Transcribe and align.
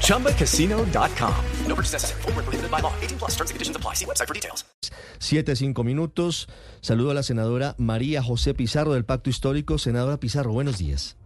ChumbaCasino.com. 0.00 1.34
No 1.66 1.74
purchase 1.74 1.92
necessary. 1.92 2.22
Full 2.22 2.32
prohibited 2.32 2.70
by 2.70 2.80
law. 2.80 2.92
18 3.02 3.18
plus 3.18 3.32
terms 3.32 3.50
and 3.50 3.56
conditions 3.56 3.76
apply. 3.76 3.94
See 3.94 4.06
website 4.06 4.28
for 4.28 4.34
details. 4.34 4.64
Siete, 5.18 5.56
cinco 5.56 5.84
minutos. 5.84 6.48
Saludo 6.80 7.10
a 7.10 7.14
la 7.14 7.22
senadora 7.22 7.74
María 7.78 8.22
José 8.22 8.54
Pizarro 8.54 8.94
del 8.94 9.04
Pacto 9.04 9.30
Histórico. 9.30 9.78
Senadora 9.78 10.18
Pizarro, 10.18 10.52
buenos 10.52 10.78
días. 10.78 11.16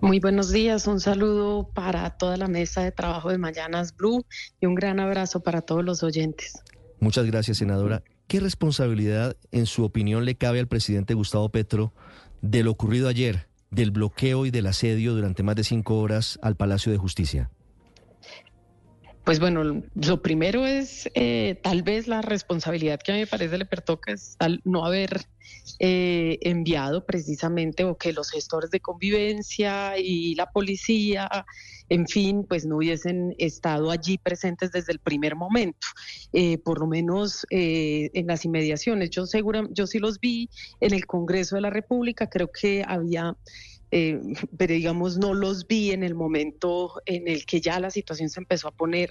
Muy 0.00 0.20
buenos 0.20 0.50
días, 0.50 0.86
un 0.86 1.00
saludo 1.00 1.68
para 1.74 2.10
toda 2.10 2.36
la 2.36 2.48
mesa 2.48 2.82
de 2.82 2.92
trabajo 2.92 3.30
de 3.30 3.38
Mañanas 3.38 3.96
Blue 3.96 4.24
y 4.60 4.66
un 4.66 4.74
gran 4.74 5.00
abrazo 5.00 5.40
para 5.40 5.60
todos 5.60 5.84
los 5.84 6.02
oyentes. 6.02 6.62
Muchas 7.00 7.26
gracias, 7.26 7.58
senadora. 7.58 8.02
¿Qué 8.26 8.40
responsabilidad, 8.40 9.36
en 9.52 9.66
su 9.66 9.84
opinión, 9.84 10.24
le 10.24 10.36
cabe 10.36 10.60
al 10.60 10.68
presidente 10.68 11.14
Gustavo 11.14 11.48
Petro 11.50 11.92
de 12.42 12.62
lo 12.62 12.70
ocurrido 12.70 13.08
ayer, 13.08 13.48
del 13.70 13.90
bloqueo 13.90 14.46
y 14.46 14.50
del 14.50 14.66
asedio 14.66 15.14
durante 15.14 15.42
más 15.42 15.56
de 15.56 15.64
cinco 15.64 15.98
horas 15.98 16.38
al 16.42 16.56
Palacio 16.56 16.92
de 16.92 16.98
Justicia? 16.98 17.50
Pues 19.26 19.40
bueno, 19.40 19.82
lo 19.96 20.22
primero 20.22 20.64
es 20.64 21.10
eh, 21.14 21.58
tal 21.60 21.82
vez 21.82 22.06
la 22.06 22.22
responsabilidad 22.22 23.00
que 23.00 23.10
a 23.10 23.14
mí 23.16 23.22
me 23.22 23.26
parece 23.26 23.58
le 23.58 23.64
pertoca 23.64 24.12
es 24.12 24.36
al 24.38 24.60
no 24.62 24.84
haber 24.84 25.20
eh, 25.80 26.38
enviado 26.42 27.04
precisamente 27.04 27.82
o 27.82 27.98
que 27.98 28.12
los 28.12 28.30
gestores 28.30 28.70
de 28.70 28.78
convivencia 28.78 29.98
y 29.98 30.36
la 30.36 30.46
policía, 30.46 31.28
en 31.88 32.06
fin, 32.06 32.46
pues 32.48 32.66
no 32.66 32.76
hubiesen 32.76 33.34
estado 33.38 33.90
allí 33.90 34.16
presentes 34.16 34.70
desde 34.70 34.92
el 34.92 35.00
primer 35.00 35.34
momento, 35.34 35.88
eh, 36.32 36.58
por 36.58 36.78
lo 36.78 36.86
menos 36.86 37.44
en 37.50 38.28
las 38.28 38.44
inmediaciones. 38.44 39.10
Yo 39.10 39.26
segura, 39.26 39.66
yo 39.72 39.88
sí 39.88 39.98
los 39.98 40.20
vi 40.20 40.48
en 40.78 40.94
el 40.94 41.04
Congreso 41.04 41.56
de 41.56 41.62
la 41.62 41.70
República, 41.70 42.30
creo 42.30 42.52
que 42.52 42.84
había 42.86 43.36
eh, 43.90 44.20
pero 44.56 44.74
digamos 44.74 45.18
no 45.18 45.34
los 45.34 45.66
vi 45.66 45.92
en 45.92 46.02
el 46.02 46.14
momento 46.14 47.02
en 47.06 47.28
el 47.28 47.46
que 47.46 47.60
ya 47.60 47.80
la 47.80 47.90
situación 47.90 48.28
se 48.28 48.40
empezó 48.40 48.68
a 48.68 48.72
poner 48.72 49.10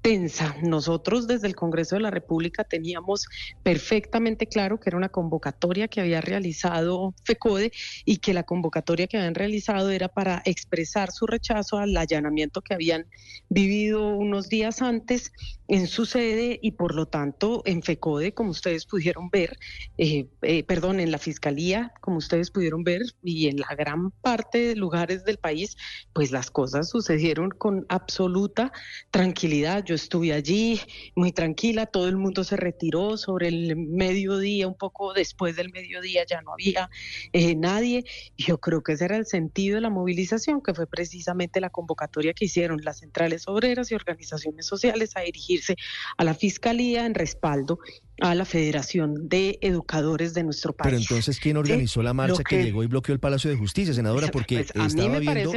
tensa. 0.00 0.56
Nosotros 0.62 1.26
desde 1.26 1.46
el 1.46 1.54
Congreso 1.54 1.96
de 1.96 2.02
la 2.02 2.10
República 2.10 2.64
teníamos 2.64 3.26
perfectamente 3.62 4.46
claro 4.46 4.78
que 4.78 4.90
era 4.90 4.96
una 4.96 5.08
convocatoria 5.08 5.88
que 5.88 6.00
había 6.00 6.20
realizado 6.20 7.14
FECODE 7.24 7.72
y 8.04 8.18
que 8.18 8.34
la 8.34 8.42
convocatoria 8.42 9.06
que 9.06 9.16
habían 9.18 9.34
realizado 9.34 9.90
era 9.90 10.08
para 10.08 10.42
expresar 10.44 11.12
su 11.12 11.26
rechazo 11.26 11.78
al 11.78 11.96
allanamiento 11.96 12.62
que 12.62 12.74
habían 12.74 13.06
vivido 13.48 14.08
unos 14.16 14.48
días 14.48 14.82
antes 14.82 15.32
en 15.68 15.86
su 15.86 16.04
sede 16.04 16.58
y 16.60 16.72
por 16.72 16.94
lo 16.94 17.06
tanto 17.06 17.62
en 17.64 17.82
FECODE, 17.82 18.34
como 18.34 18.50
ustedes 18.50 18.84
pudieron 18.84 19.30
ver, 19.30 19.58
eh, 19.96 20.26
eh, 20.42 20.64
perdón, 20.64 21.00
en 21.00 21.10
la 21.10 21.18
Fiscalía, 21.18 21.92
como 22.00 22.18
ustedes 22.18 22.50
pudieron 22.50 22.84
ver, 22.84 23.02
y 23.22 23.48
en 23.48 23.58
la 23.58 23.74
gran 23.76 24.10
parte 24.22 24.58
de 24.58 24.76
lugares 24.76 25.24
del 25.24 25.36
país, 25.36 25.76
pues 26.12 26.30
las 26.30 26.50
cosas 26.50 26.88
sucedieron 26.88 27.50
con 27.50 27.84
absoluta 27.88 28.72
tranquilidad. 29.10 29.84
Yo 29.84 29.94
estuve 29.94 30.32
allí 30.32 30.80
muy 31.14 31.32
tranquila, 31.32 31.86
todo 31.86 32.08
el 32.08 32.16
mundo 32.16 32.44
se 32.44 32.56
retiró 32.56 33.16
sobre 33.16 33.48
el 33.48 33.76
mediodía, 33.76 34.68
un 34.68 34.76
poco 34.76 35.12
después 35.12 35.56
del 35.56 35.70
mediodía 35.70 36.24
ya 36.24 36.40
no 36.42 36.52
había 36.52 36.88
eh, 37.32 37.54
nadie. 37.54 38.04
Yo 38.38 38.58
creo 38.58 38.82
que 38.82 38.92
ese 38.92 39.04
era 39.04 39.16
el 39.16 39.26
sentido 39.26 39.74
de 39.74 39.80
la 39.82 39.90
movilización, 39.90 40.62
que 40.62 40.72
fue 40.72 40.86
precisamente 40.86 41.60
la 41.60 41.70
convocatoria 41.70 42.32
que 42.32 42.44
hicieron 42.44 42.80
las 42.82 42.98
centrales 43.00 43.48
obreras 43.48 43.90
y 43.90 43.94
organizaciones 43.94 44.66
sociales 44.66 45.16
a 45.16 45.20
dirigirse 45.20 45.76
a 46.16 46.24
la 46.24 46.34
Fiscalía 46.34 47.04
en 47.06 47.14
respaldo 47.14 47.80
a 48.20 48.34
la 48.34 48.44
Federación 48.44 49.28
de 49.28 49.58
Educadores 49.62 50.34
de 50.34 50.44
nuestro 50.44 50.72
país. 50.72 50.90
Pero 50.90 51.00
entonces, 51.00 51.40
¿quién 51.40 51.56
organizó 51.56 52.02
la 52.02 52.12
marcha 52.12 52.44
que... 52.44 52.62
llegó 52.62 52.82
y 52.82 52.86
bloqueó 52.86 53.12
el 53.14 53.20
Palacio 53.20 53.50
de 53.50 53.56
Justicia, 53.56 53.94
senadora? 53.94 54.28
Porque 54.28 54.66
pues, 54.72 54.86
estaba, 54.86 55.18
viendo, 55.18 55.52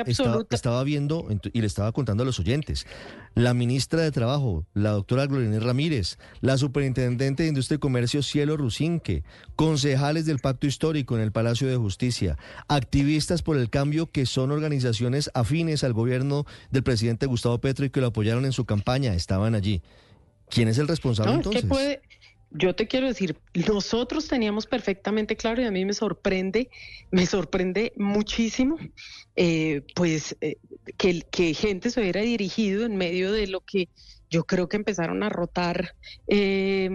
estaba, 0.49 0.83
viendo 0.83 1.27
y 1.53 1.61
le 1.61 1.67
estaba 1.67 1.91
contando 1.91 2.23
a 2.23 2.25
los 2.25 2.39
oyentes. 2.39 2.87
La 3.35 3.53
ministra 3.53 4.01
de 4.01 4.11
Trabajo, 4.11 4.65
la 4.73 4.91
doctora 4.91 5.25
Gloria 5.27 5.59
Ramírez, 5.59 6.17
la 6.41 6.57
superintendente 6.57 7.43
de 7.43 7.49
Industria 7.49 7.75
y 7.75 7.79
Comercio, 7.79 8.23
Cielo 8.23 8.57
Rusinque, 8.57 9.23
concejales 9.55 10.25
del 10.25 10.39
Pacto 10.39 10.67
Histórico 10.67 11.15
en 11.15 11.21
el 11.21 11.31
Palacio 11.31 11.67
de 11.67 11.75
Justicia, 11.75 12.37
activistas 12.67 13.41
por 13.41 13.57
el 13.57 13.69
cambio 13.69 14.09
que 14.09 14.25
son 14.25 14.51
organizaciones 14.51 15.29
afines 15.33 15.83
al 15.83 15.93
gobierno 15.93 16.45
del 16.71 16.83
presidente 16.83 17.25
Gustavo 17.25 17.59
Petro 17.59 17.85
y 17.85 17.89
que 17.89 18.01
lo 18.01 18.07
apoyaron 18.07 18.45
en 18.45 18.53
su 18.53 18.65
campaña, 18.65 19.13
estaban 19.13 19.55
allí. 19.55 19.81
¿Quién 20.49 20.67
es 20.67 20.77
el 20.77 20.87
responsable 20.87 21.33
entonces? 21.33 21.65
Yo 22.57 22.75
te 22.75 22.87
quiero 22.87 23.07
decir, 23.07 23.37
nosotros 23.67 24.27
teníamos 24.27 24.65
perfectamente 24.65 25.35
claro 25.35 25.61
y 25.61 25.65
a 25.65 25.71
mí 25.71 25.85
me 25.85 25.93
sorprende, 25.93 26.69
me 27.11 27.25
sorprende 27.25 27.93
muchísimo, 27.95 28.77
eh, 29.35 29.81
pues 29.95 30.37
eh, 30.41 30.57
que, 30.97 31.53
gente 31.53 31.89
se 31.89 31.99
hubiera 31.99 32.21
dirigido 32.21 32.85
en 32.85 32.95
medio 32.95 33.31
de 33.31 33.47
lo 33.47 33.61
que 33.61 33.89
yo 34.29 34.43
creo 34.43 34.67
que 34.67 34.77
empezaron 34.77 35.23
a 35.23 35.29
rotar, 35.29 35.95
eh, 36.27 36.89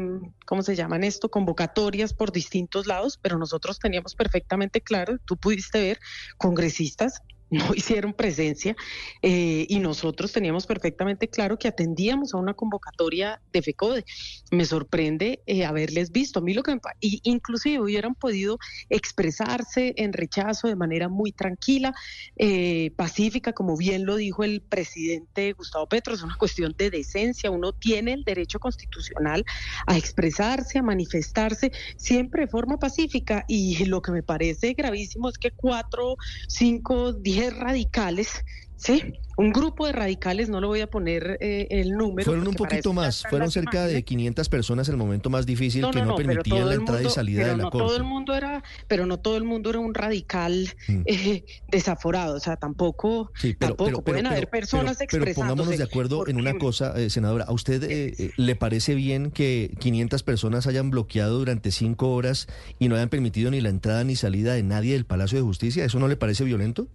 ¿cómo 0.46 0.62
se 0.62 0.74
llaman 0.74 1.04
esto? 1.04 1.30
Convocatorias 1.30 2.12
por 2.12 2.32
distintos 2.32 2.86
lados, 2.86 3.18
pero 3.20 3.38
nosotros 3.38 3.78
teníamos 3.78 4.14
perfectamente 4.14 4.80
claro, 4.80 5.18
tú 5.24 5.36
pudiste 5.36 5.80
ver, 5.80 5.98
congresistas 6.38 7.22
no 7.68 7.74
hicieron 7.74 8.12
presencia 8.12 8.76
eh, 9.22 9.66
y 9.68 9.80
nosotros 9.80 10.32
teníamos 10.32 10.66
perfectamente 10.66 11.28
claro 11.28 11.58
que 11.58 11.66
atendíamos 11.66 12.32
a 12.32 12.36
una 12.36 12.54
convocatoria 12.54 13.40
de 13.52 13.62
FECODE. 13.62 14.04
Me 14.52 14.64
sorprende 14.64 15.42
eh, 15.46 15.64
haberles 15.64 16.12
visto. 16.12 16.38
A 16.38 16.42
mí 16.42 16.54
lo 16.54 16.62
que 16.62 16.74
me, 16.74 16.80
inclusive 17.00 17.80
hubieran 17.80 18.14
podido 18.14 18.58
expresarse 18.88 19.94
en 19.96 20.12
rechazo 20.12 20.68
de 20.68 20.76
manera 20.76 21.08
muy 21.08 21.32
tranquila, 21.32 21.92
eh, 22.36 22.92
pacífica, 22.96 23.52
como 23.52 23.76
bien 23.76 24.06
lo 24.06 24.16
dijo 24.16 24.44
el 24.44 24.60
presidente 24.60 25.52
Gustavo 25.52 25.88
Petro, 25.88 26.14
es 26.14 26.22
una 26.22 26.36
cuestión 26.36 26.74
de 26.78 26.90
decencia. 26.90 27.50
Uno 27.50 27.72
tiene 27.72 28.12
el 28.12 28.22
derecho 28.22 28.60
constitucional 28.60 29.44
a 29.86 29.96
expresarse, 29.98 30.78
a 30.78 30.82
manifestarse, 30.82 31.72
siempre 31.96 32.42
de 32.42 32.48
forma 32.48 32.78
pacífica. 32.78 33.44
Y 33.48 33.84
lo 33.86 34.02
que 34.02 34.12
me 34.12 34.22
parece 34.22 34.74
gravísimo 34.74 35.28
es 35.28 35.38
que 35.38 35.50
cuatro, 35.50 36.16
cinco, 36.46 37.12
diez 37.12 37.39
radicales, 37.48 38.44
¿sí? 38.76 39.14
Un 39.36 39.52
grupo 39.52 39.86
de 39.86 39.92
radicales, 39.92 40.50
no 40.50 40.60
lo 40.60 40.68
voy 40.68 40.82
a 40.82 40.90
poner 40.90 41.38
eh, 41.40 41.66
el 41.70 41.92
número. 41.92 42.26
Fueron 42.26 42.46
un 42.46 42.54
poquito 42.54 42.92
más, 42.92 43.24
fueron 43.30 43.50
cerca 43.50 43.86
de 43.86 44.02
500 44.02 44.50
personas 44.50 44.88
el 44.90 44.98
momento 44.98 45.30
más 45.30 45.46
difícil 45.46 45.86
que 45.90 46.02
no, 46.02 46.14
permitían 46.14 46.68
la 46.68 46.74
entrada 46.74 47.02
y 47.02 47.08
salida 47.08 47.46
de 47.46 47.56
la 47.56 47.62
no 47.64 47.70
Todo 47.70 47.96
el 47.96 48.04
mundo 48.04 48.34
era, 48.34 48.62
pero 48.86 49.06
no 49.06 49.18
todo 49.18 49.38
el 49.38 49.44
mundo 49.44 49.70
era 49.70 49.78
un 49.78 49.94
radical 49.94 50.68
mm. 50.88 51.02
eh, 51.06 51.44
desaforado, 51.68 52.34
o 52.34 52.40
sea, 52.40 52.56
tampoco, 52.56 53.32
tampoco 53.58 54.02
pueden 54.02 54.26
haber 54.26 54.50
personas 54.50 55.00
expresándose. 55.00 55.34
Pero 55.34 55.48
pongámonos 55.48 55.78
de 55.78 55.84
acuerdo 55.84 56.28
en 56.28 56.36
una 56.36 56.58
cosa, 56.58 56.92
eh, 57.00 57.08
senadora, 57.08 57.46
¿a 57.46 57.52
usted 57.52 58.32
le 58.36 58.56
parece 58.56 58.94
bien 58.94 59.30
que 59.30 59.74
500 59.78 60.22
personas 60.22 60.66
hayan 60.66 60.90
bloqueado 60.90 61.38
durante 61.38 61.70
cinco 61.70 62.12
horas 62.12 62.46
y 62.78 62.88
no 62.88 62.96
hayan 62.96 63.08
permitido 63.08 63.50
ni 63.50 63.62
la 63.62 63.70
entrada 63.70 64.04
ni 64.04 64.16
salida 64.16 64.52
de 64.52 64.62
nadie 64.62 64.92
del 64.92 65.06
Palacio 65.06 65.38
de 65.38 65.44
Justicia? 65.44 65.82
¿Eso 65.82 65.98
no 65.98 66.08
le 66.08 66.16
parece 66.16 66.44
violento? 66.44 66.88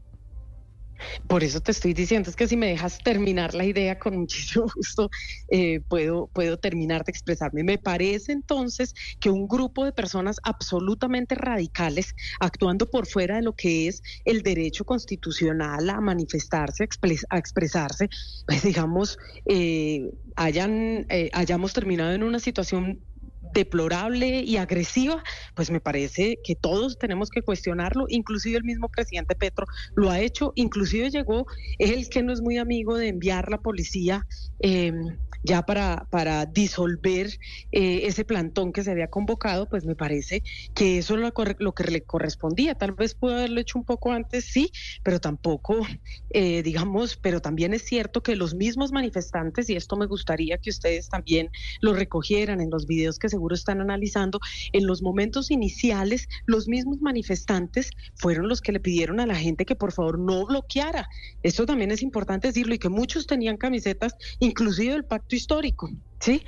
Por 1.27 1.43
eso 1.43 1.61
te 1.61 1.71
estoy 1.71 1.93
diciendo, 1.93 2.29
es 2.29 2.35
que 2.35 2.47
si 2.47 2.57
me 2.57 2.67
dejas 2.67 2.99
terminar 2.99 3.53
la 3.53 3.65
idea, 3.65 3.97
con 3.99 4.17
muchísimo 4.17 4.65
gusto 4.75 5.09
eh, 5.49 5.81
puedo, 5.87 6.27
puedo 6.33 6.57
terminar 6.57 7.03
de 7.03 7.11
expresarme. 7.11 7.63
Me 7.63 7.77
parece 7.77 8.31
entonces 8.31 8.93
que 9.19 9.29
un 9.29 9.47
grupo 9.47 9.85
de 9.85 9.91
personas 9.91 10.37
absolutamente 10.43 11.35
radicales, 11.35 12.13
actuando 12.39 12.89
por 12.89 13.07
fuera 13.07 13.35
de 13.35 13.41
lo 13.41 13.53
que 13.53 13.87
es 13.87 14.01
el 14.25 14.41
derecho 14.41 14.85
constitucional 14.85 15.89
a 15.89 16.01
manifestarse, 16.01 16.87
a, 17.29 17.37
expresarse, 17.37 18.09
pues 18.45 18.63
digamos, 18.63 19.17
eh, 19.45 20.11
hayan, 20.35 21.05
eh, 21.09 21.29
hayamos 21.33 21.73
terminado 21.73 22.13
en 22.13 22.23
una 22.23 22.39
situación 22.39 23.01
deplorable 23.53 24.41
y 24.41 24.57
agresiva, 24.57 25.23
pues 25.53 25.71
me 25.71 25.79
parece 25.79 26.39
que 26.43 26.55
todos 26.55 26.97
tenemos 26.97 27.29
que 27.29 27.41
cuestionarlo, 27.41 28.05
inclusive 28.09 28.57
el 28.57 28.63
mismo 28.63 28.89
presidente 28.89 29.35
Petro 29.35 29.65
lo 29.95 30.09
ha 30.09 30.19
hecho, 30.19 30.53
inclusive 30.55 31.09
llegó 31.09 31.45
él 31.79 32.09
que 32.09 32.23
no 32.23 32.33
es 32.33 32.41
muy 32.41 32.57
amigo 32.57 32.97
de 32.97 33.09
enviar 33.09 33.49
la 33.49 33.59
policía 33.59 34.25
eh, 34.59 34.91
ya 35.45 35.61
para, 35.61 36.07
para 36.09 36.45
disolver 36.45 37.27
eh, 37.71 38.01
ese 38.03 38.25
plantón 38.25 38.73
que 38.73 38.83
se 38.83 38.91
había 38.91 39.09
convocado, 39.09 39.69
pues 39.69 39.85
me 39.85 39.95
parece 39.95 40.41
que 40.73 40.97
eso 40.97 41.13
es 41.13 41.21
lo, 41.21 41.31
lo, 41.59 41.73
que 41.73 41.83
le 41.83 42.01
correspondía. 42.01 42.73
Tal 42.75 42.93
vez 42.93 43.13
pudo 43.13 43.35
haberlo 43.35 43.61
hecho 43.61 43.77
un 43.77 43.85
poco 43.85 44.11
antes, 44.11 44.45
sí, 44.45 44.71
pero 45.03 45.19
tampoco, 45.19 45.85
eh, 46.31 46.63
digamos, 46.63 47.17
pero 47.17 47.41
también 47.41 47.73
es 47.73 47.83
cierto 47.83 48.23
que 48.23 48.35
los 48.35 48.55
mismos 48.55 48.91
manifestantes, 48.91 49.69
y 49.69 49.75
esto 49.75 49.95
me 49.97 50.07
gustaría 50.07 50.57
que 50.57 50.71
ustedes 50.71 51.09
también 51.09 51.49
lo 51.79 51.93
recogieran 51.93 52.59
en 52.59 52.71
los 52.71 52.87
videos 52.87 53.19
que 53.19 53.29
seguro 53.29 53.34
seguro 53.35 53.53
están 53.53 53.81
analizando, 53.81 54.39
en 54.71 54.87
los 54.87 55.01
momentos 55.01 55.51
iniciales, 55.51 56.27
los 56.45 56.67
mismos 56.67 57.01
manifestantes 57.01 57.89
fueron 58.15 58.47
los 58.47 58.61
que 58.61 58.71
le 58.71 58.79
pidieron 58.79 59.19
a 59.19 59.25
la 59.25 59.35
gente 59.35 59.65
que 59.65 59.75
por 59.75 59.91
favor 59.91 60.17
no 60.17 60.45
bloqueara. 60.45 61.07
Esto 61.43 61.65
también 61.65 61.91
es 61.91 62.01
importante 62.01 62.47
decirlo 62.47 62.75
y 62.75 62.79
que 62.79 62.89
muchos 62.89 63.27
tenían 63.27 63.57
camisetas, 63.57 64.15
inclusive 64.39 64.93
del 64.93 65.05
pacto 65.05 65.35
histórico. 65.35 65.89
Sí, 66.19 66.43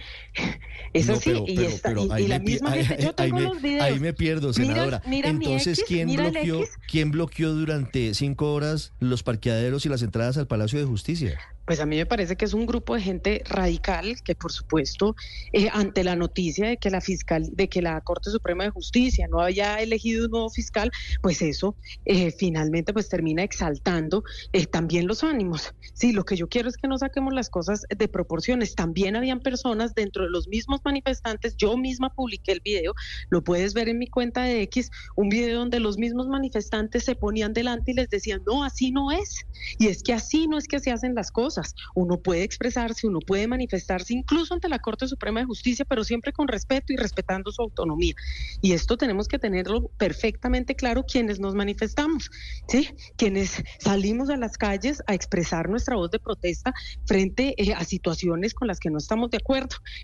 es 0.94 1.10
así. 1.10 1.32
y, 1.48 2.28
la 2.28 2.40
misma 2.40 2.72
gente, 2.72 3.04
yo 3.04 3.14
tengo 3.14 3.40
los 3.40 3.62
videos. 3.62 3.84
Ahí 3.84 4.00
me 4.00 4.14
pierdo, 4.14 4.54
senadora. 4.54 5.02
Entonces, 5.06 5.84
¿quién, 5.88 6.16
bloqueó, 6.16 6.64
¿quién 6.88 7.12
bloqueó 7.12 7.54
durante 7.54 8.14
cinco 8.14 8.54
horas 8.54 8.94
los 9.00 9.24
parqueaderos 9.24 9.86
y 9.86 9.90
las 9.90 10.02
entradas 10.02 10.38
al 10.38 10.48
Palacio 10.48 10.80
de 10.80 10.86
Justicia? 10.86 11.40
Pues 11.66 11.82
a 11.82 11.86
mí 11.86 11.98
me 11.98 12.06
parece 12.06 12.38
que 12.38 12.46
es 12.46 12.54
un 12.54 12.66
grupo 12.66 12.96
de 12.96 13.02
gente 13.02 13.44
radical 13.46 14.16
que, 14.24 14.36
por 14.36 14.54
supuesto, 14.54 15.18
eh, 15.52 15.68
ante 15.74 16.06
la 16.06 16.16
noticia 16.16 16.70
de 16.70 16.78
que 16.78 16.90
la 16.90 17.02
fiscal, 17.02 17.50
de 17.52 17.68
que 17.68 17.82
la 17.82 18.00
Corte 18.00 18.30
Suprema 18.30 18.64
de 18.64 18.70
Justicia 18.70 19.28
no 19.28 19.42
había 19.42 19.76
elegido 19.82 20.26
un 20.26 20.32
nuevo 20.32 20.50
fiscal, 20.50 20.90
pues 21.22 21.42
eso 21.42 21.76
eh, 22.06 22.32
finalmente 22.32 22.94
pues 22.94 23.10
termina 23.10 23.44
exaltando 23.44 24.24
eh, 24.54 24.66
también 24.66 25.08
los 25.08 25.26
ánimos. 25.26 25.74
Sí, 25.94 26.14
lo 26.14 26.24
que 26.24 26.38
yo 26.38 26.48
quiero 26.48 26.70
es 26.70 26.78
que 26.78 26.88
no 26.88 26.98
saquemos 26.98 27.34
las 27.34 27.50
cosas 27.50 27.86
de 27.90 28.08
proporciones. 28.08 28.74
También 28.74 29.18
habían 29.18 29.42
personas 29.42 29.57
dentro 29.96 30.24
de 30.24 30.30
los 30.30 30.48
mismos 30.48 30.82
manifestantes. 30.84 31.56
Yo 31.58 31.78
misma 31.78 32.14
publiqué 32.14 32.52
el 32.52 32.62
video, 32.62 32.94
lo 33.30 33.44
puedes 33.44 33.74
ver 33.74 33.90
en 33.90 34.00
mi 34.00 34.08
cuenta 34.08 34.44
de 34.44 34.62
X, 34.64 34.90
un 35.16 35.30
video 35.30 35.60
donde 35.60 35.80
los 35.80 35.98
mismos 35.98 36.28
manifestantes 36.28 37.04
se 37.04 37.16
ponían 37.16 37.54
delante 37.54 37.92
y 37.92 37.96
les 37.96 38.10
decían, 38.10 38.42
no, 38.46 38.64
así 38.64 38.92
no 38.92 39.12
es. 39.12 39.46
Y 39.78 39.88
es 39.88 40.04
que 40.04 40.14
así 40.14 40.48
no 40.48 40.58
es 40.58 40.68
que 40.68 40.80
se 40.80 40.92
hacen 40.92 41.16
las 41.16 41.32
cosas. 41.32 41.74
Uno 41.96 42.20
puede 42.20 42.44
expresarse, 42.44 43.08
uno 43.08 43.20
puede 43.20 43.48
manifestarse 43.48 44.14
incluso 44.14 44.54
ante 44.54 44.70
la 44.70 44.80
Corte 44.80 45.08
Suprema 45.08 45.40
de 45.40 45.46
Justicia, 45.46 45.86
pero 45.86 46.04
siempre 46.04 46.32
con 46.32 46.48
respeto 46.48 46.94
y 46.94 46.96
respetando 46.96 47.52
su 47.52 47.62
autonomía. 47.62 48.14
Y 48.62 48.74
esto 48.74 48.98
tenemos 48.98 49.28
que 49.28 49.40
tenerlo 49.40 49.90
perfectamente 49.98 50.76
claro 50.76 51.04
quienes 51.04 51.40
nos 51.40 51.56
manifestamos, 51.56 52.30
¿sí? 52.68 52.90
Quienes 53.16 53.64
salimos 53.80 54.30
a 54.30 54.38
las 54.38 54.58
calles 54.58 55.02
a 55.08 55.14
expresar 55.14 55.70
nuestra 55.70 55.96
voz 55.96 56.12
de 56.12 56.20
protesta 56.20 56.74
frente 57.06 57.56
eh, 57.58 57.74
a 57.74 57.84
situaciones 57.84 58.54
con 58.54 58.68
las 58.68 58.80
que 58.80 58.90
no 58.90 58.98
estamos 58.98 59.30
de 59.32 59.38
acuerdo, 59.38 59.47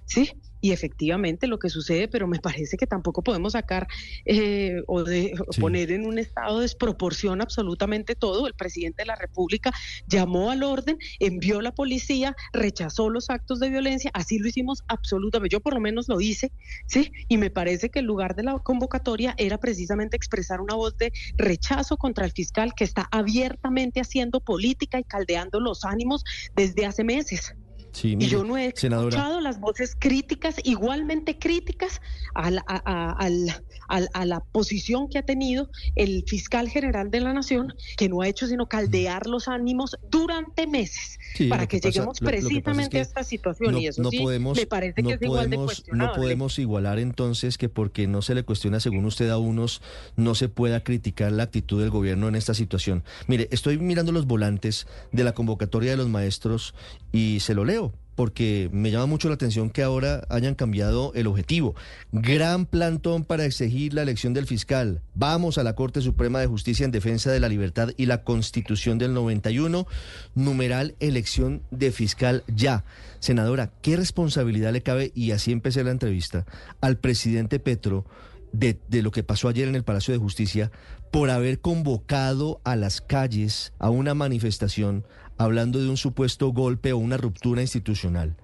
¿sí? 0.05 0.31
y 0.63 0.71
efectivamente 0.71 1.45
lo 1.45 1.59
que 1.59 1.69
sucede, 1.69 2.07
pero 2.07 2.25
me 2.25 2.39
parece 2.39 2.77
que 2.77 2.87
tampoco 2.87 3.21
podemos 3.21 3.51
sacar 3.51 3.85
eh, 4.23 4.81
o, 4.87 5.03
de, 5.03 5.33
poner 5.59 5.91
en 5.91 6.05
un 6.05 6.17
estado 6.17 6.59
de 6.59 6.61
desproporción 6.61 7.41
absolutamente 7.41 8.15
todo. 8.15 8.47
El 8.47 8.53
presidente 8.53 9.01
de 9.01 9.07
la 9.07 9.17
República 9.17 9.73
llamó 10.07 10.51
al 10.51 10.63
orden, 10.63 10.97
envió 11.19 11.59
la 11.59 11.73
policía, 11.73 12.33
rechazó 12.53 13.09
los 13.09 13.29
actos 13.29 13.59
de 13.59 13.69
violencia, 13.69 14.09
así 14.13 14.39
lo 14.39 14.47
hicimos 14.47 14.83
absolutamente, 14.87 15.51
yo 15.51 15.59
por 15.59 15.73
lo 15.73 15.81
menos 15.81 16.07
lo 16.07 16.21
hice, 16.21 16.53
¿sí? 16.87 17.11
Y 17.27 17.35
me 17.35 17.49
parece 17.49 17.89
que 17.89 17.99
el 17.99 18.05
lugar 18.05 18.33
de 18.33 18.43
la 18.43 18.57
convocatoria 18.59 19.35
era 19.37 19.57
precisamente 19.57 20.15
expresar 20.15 20.61
una 20.61 20.75
voz 20.75 20.95
de 20.95 21.11
rechazo 21.35 21.97
contra 21.97 22.23
el 22.23 22.31
fiscal 22.31 22.73
que 22.73 22.85
está 22.85 23.09
abiertamente 23.11 23.99
haciendo 23.99 24.39
política 24.39 24.97
y 24.97 25.03
caldeando 25.03 25.59
los 25.59 25.83
ánimos 25.83 26.23
desde 26.55 26.85
hace 26.85 27.03
meses 27.03 27.53
y 28.01 28.27
yo 28.27 28.43
no 28.43 28.57
he 28.57 28.67
escuchado 28.67 29.41
las 29.41 29.59
voces 29.59 29.95
críticas, 29.97 30.55
igualmente 30.63 31.37
críticas, 31.37 32.01
a 32.33 32.49
la, 32.49 32.63
a, 32.67 34.25
la, 34.25 34.39
posición 34.51 35.07
que 35.07 35.19
ha 35.19 35.23
tenido 35.23 35.69
el 35.95 36.23
fiscal 36.27 36.69
general 36.69 37.11
de 37.11 37.19
la 37.19 37.33
Nación, 37.33 37.73
que 37.97 38.09
no 38.09 38.21
ha 38.21 38.27
hecho 38.27 38.47
sino 38.47 38.67
caldear 38.67 39.27
los 39.27 39.47
ánimos 39.47 39.95
durante 40.09 40.67
meses 40.67 41.19
para 41.49 41.67
que, 41.67 41.79
lleguemos 41.79 42.19
precisamente 42.19 42.99
a 42.99 43.01
esta 43.01 43.23
situación. 43.23 43.77
y 43.77 43.87
eso 43.87 44.03
sí, 44.09 44.19
podemos, 44.19 44.57
me 44.57 44.65
parece 44.65 45.03
que 45.03 45.13
es 45.13 45.21
igual 45.21 45.49
de 45.49 45.57
No 45.91 46.13
podemos 46.13 46.57
igualar 46.59 46.99
entonces 46.99 47.57
que 47.57 47.69
porque 47.69 48.07
no 48.07 48.21
se 48.21 48.35
le 48.35 48.43
cuestiona, 48.43 48.79
según 48.79 49.05
usted, 49.05 49.29
a 49.29 49.37
unos, 49.37 49.81
no 50.15 50.35
se 50.35 50.49
pueda 50.49 50.83
criticar 50.83 51.31
la 51.31 51.43
actitud 51.43 51.81
del 51.81 51.89
gobierno 51.89 52.27
en 52.27 52.35
esta 52.35 52.53
situación. 52.53 53.03
Mire, 53.27 53.47
estoy 53.51 53.77
mirando 53.77 54.11
los 54.11 54.25
volantes 54.25 54.87
de 55.11 55.23
la 55.23 55.33
convocatoria 55.33 55.91
de 55.91 55.97
los 55.97 56.09
maestros 56.09 56.73
y 57.11 57.39
se 57.41 57.53
lo 57.53 57.65
leo 57.65 57.82
porque 58.15 58.69
me 58.71 58.91
llama 58.91 59.05
mucho 59.05 59.27
la 59.27 59.35
atención 59.35 59.69
que 59.69 59.83
ahora 59.83 60.25
hayan 60.29 60.55
cambiado 60.55 61.11
el 61.15 61.27
objetivo. 61.27 61.75
Gran 62.11 62.65
plantón 62.65 63.23
para 63.23 63.45
exigir 63.45 63.93
la 63.93 64.03
elección 64.03 64.33
del 64.33 64.47
fiscal. 64.47 65.01
Vamos 65.15 65.57
a 65.57 65.63
la 65.63 65.75
Corte 65.75 66.01
Suprema 66.01 66.39
de 66.39 66.47
Justicia 66.47 66.85
en 66.85 66.91
defensa 66.91 67.31
de 67.31 67.39
la 67.39 67.49
libertad 67.49 67.89
y 67.97 68.05
la 68.05 68.23
Constitución 68.23 68.97
del 68.97 69.13
91. 69.13 69.87
Numeral 70.35 70.95
elección 70.99 71.61
de 71.71 71.91
fiscal 71.91 72.43
ya. 72.47 72.83
Senadora, 73.19 73.71
¿qué 73.81 73.95
responsabilidad 73.95 74.73
le 74.73 74.83
cabe, 74.83 75.11
y 75.15 75.31
así 75.31 75.51
empecé 75.51 75.83
la 75.83 75.91
entrevista, 75.91 76.45
al 76.81 76.97
presidente 76.97 77.59
Petro 77.59 78.05
de, 78.51 78.79
de 78.87 79.01
lo 79.01 79.11
que 79.11 79.23
pasó 79.23 79.47
ayer 79.47 79.67
en 79.67 79.75
el 79.75 79.83
Palacio 79.83 80.13
de 80.13 80.19
Justicia 80.19 80.71
por 81.13 81.29
haber 81.29 81.59
convocado 81.59 82.59
a 82.63 82.75
las 82.75 82.99
calles 82.99 83.71
a 83.77 83.89
una 83.91 84.15
manifestación 84.15 85.05
hablando 85.37 85.79
de 85.79 85.89
un 85.89 85.97
supuesto 85.97 86.51
golpe 86.51 86.93
o 86.93 86.97
una 86.97 87.17
ruptura 87.17 87.61
institucional, 87.61 88.35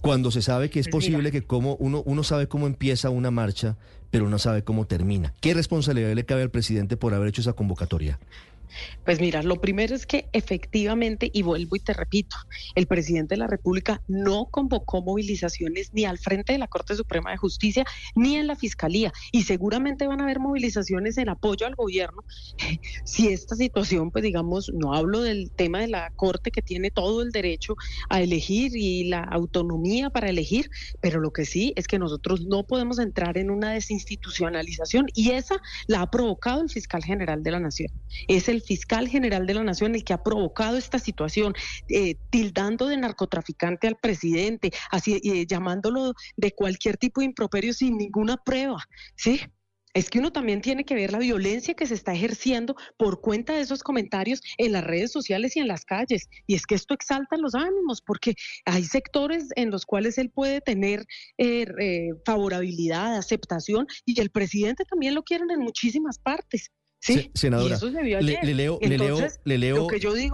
cuando 0.00 0.30
se 0.30 0.42
sabe 0.42 0.70
que 0.70 0.80
es 0.80 0.88
pues 0.88 1.06
posible 1.06 1.32
que 1.32 1.42
como 1.42 1.74
uno, 1.76 2.02
uno 2.06 2.22
sabe 2.22 2.48
cómo 2.48 2.66
empieza 2.66 3.10
una 3.10 3.30
marcha, 3.30 3.76
pero 4.10 4.28
no 4.28 4.38
sabe 4.38 4.62
cómo 4.62 4.86
termina. 4.86 5.34
¿Qué 5.40 5.54
responsabilidad 5.54 6.14
le 6.14 6.24
cabe 6.24 6.42
al 6.42 6.50
presidente 6.50 6.96
por 6.96 7.14
haber 7.14 7.28
hecho 7.28 7.40
esa 7.40 7.52
convocatoria? 7.52 8.18
Pues 9.04 9.20
mira, 9.20 9.42
lo 9.42 9.60
primero 9.60 9.94
es 9.94 10.06
que 10.06 10.28
efectivamente, 10.32 11.30
y 11.32 11.42
vuelvo 11.42 11.76
y 11.76 11.80
te 11.80 11.92
repito, 11.92 12.36
el 12.74 12.86
presidente 12.86 13.34
de 13.34 13.40
la 13.40 13.46
República 13.46 14.02
no 14.06 14.46
convocó 14.46 15.02
movilizaciones 15.02 15.90
ni 15.92 16.04
al 16.04 16.18
frente 16.18 16.52
de 16.52 16.58
la 16.58 16.68
Corte 16.68 16.94
Suprema 16.94 17.30
de 17.30 17.36
Justicia 17.36 17.84
ni 18.14 18.36
en 18.36 18.46
la 18.46 18.56
Fiscalía. 18.56 19.12
Y 19.32 19.42
seguramente 19.42 20.06
van 20.06 20.20
a 20.20 20.24
haber 20.24 20.40
movilizaciones 20.40 21.18
en 21.18 21.28
apoyo 21.28 21.66
al 21.66 21.74
gobierno 21.74 22.24
si 23.04 23.28
esta 23.28 23.56
situación, 23.56 24.10
pues 24.10 24.22
digamos, 24.22 24.70
no 24.74 24.94
hablo 24.94 25.22
del 25.22 25.50
tema 25.50 25.80
de 25.80 25.88
la 25.88 26.10
Corte 26.16 26.50
que 26.50 26.62
tiene 26.62 26.90
todo 26.90 27.22
el 27.22 27.30
derecho 27.30 27.76
a 28.08 28.20
elegir 28.20 28.72
y 28.74 29.04
la 29.04 29.20
autonomía 29.20 30.10
para 30.10 30.28
elegir, 30.28 30.70
pero 31.00 31.20
lo 31.20 31.32
que 31.32 31.44
sí 31.44 31.72
es 31.76 31.86
que 31.86 31.98
nosotros 31.98 32.46
no 32.46 32.64
podemos 32.64 32.98
entrar 32.98 33.38
en 33.38 33.50
una 33.50 33.72
desinstitucionalización 33.72 35.06
y 35.14 35.30
esa 35.30 35.60
la 35.86 36.02
ha 36.02 36.10
provocado 36.10 36.62
el 36.62 36.70
fiscal 36.70 37.02
general 37.02 37.42
de 37.42 37.50
la 37.50 37.60
Nación. 37.60 37.90
Es 38.26 38.48
el 38.48 38.57
fiscal 38.62 39.08
general 39.08 39.46
de 39.46 39.54
la 39.54 39.64
Nación 39.64 39.94
el 39.94 40.04
que 40.04 40.12
ha 40.12 40.22
provocado 40.22 40.76
esta 40.76 40.98
situación, 40.98 41.54
eh, 41.88 42.16
tildando 42.30 42.86
de 42.86 42.96
narcotraficante 42.96 43.86
al 43.86 43.96
presidente, 43.96 44.72
así, 44.90 45.20
eh, 45.24 45.46
llamándolo 45.46 46.14
de 46.36 46.52
cualquier 46.52 46.96
tipo 46.96 47.20
de 47.20 47.26
improperio 47.26 47.72
sin 47.72 47.96
ninguna 47.96 48.36
prueba, 48.36 48.84
¿sí? 49.16 49.40
Es 49.94 50.10
que 50.10 50.18
uno 50.18 50.30
también 50.30 50.60
tiene 50.60 50.84
que 50.84 50.94
ver 50.94 51.12
la 51.12 51.18
violencia 51.18 51.74
que 51.74 51.86
se 51.86 51.94
está 51.94 52.12
ejerciendo 52.12 52.76
por 52.96 53.20
cuenta 53.20 53.54
de 53.54 53.62
esos 53.62 53.82
comentarios 53.82 54.40
en 54.58 54.72
las 54.72 54.84
redes 54.84 55.10
sociales 55.10 55.56
y 55.56 55.60
en 55.60 55.66
las 55.66 55.84
calles. 55.84 56.28
Y 56.46 56.54
es 56.54 56.66
que 56.66 56.74
esto 56.74 56.94
exalta 56.94 57.36
los 57.36 57.54
ánimos, 57.54 58.02
porque 58.02 58.34
hay 58.64 58.84
sectores 58.84 59.48
en 59.56 59.70
los 59.70 59.86
cuales 59.86 60.18
él 60.18 60.30
puede 60.30 60.60
tener 60.60 61.04
eh, 61.38 62.10
favorabilidad, 62.24 63.16
aceptación, 63.16 63.86
y 64.04 64.20
el 64.20 64.30
presidente 64.30 64.84
también 64.84 65.14
lo 65.14 65.22
quieren 65.22 65.50
en 65.50 65.60
muchísimas 65.60 66.18
partes. 66.18 66.70
Sí, 67.00 67.30
senadora, 67.32 67.78
le, 67.80 68.20
leo, 68.20 68.40
le 68.42 68.54
leo, 68.54 68.78
le 69.44 69.58
leo, 69.58 69.88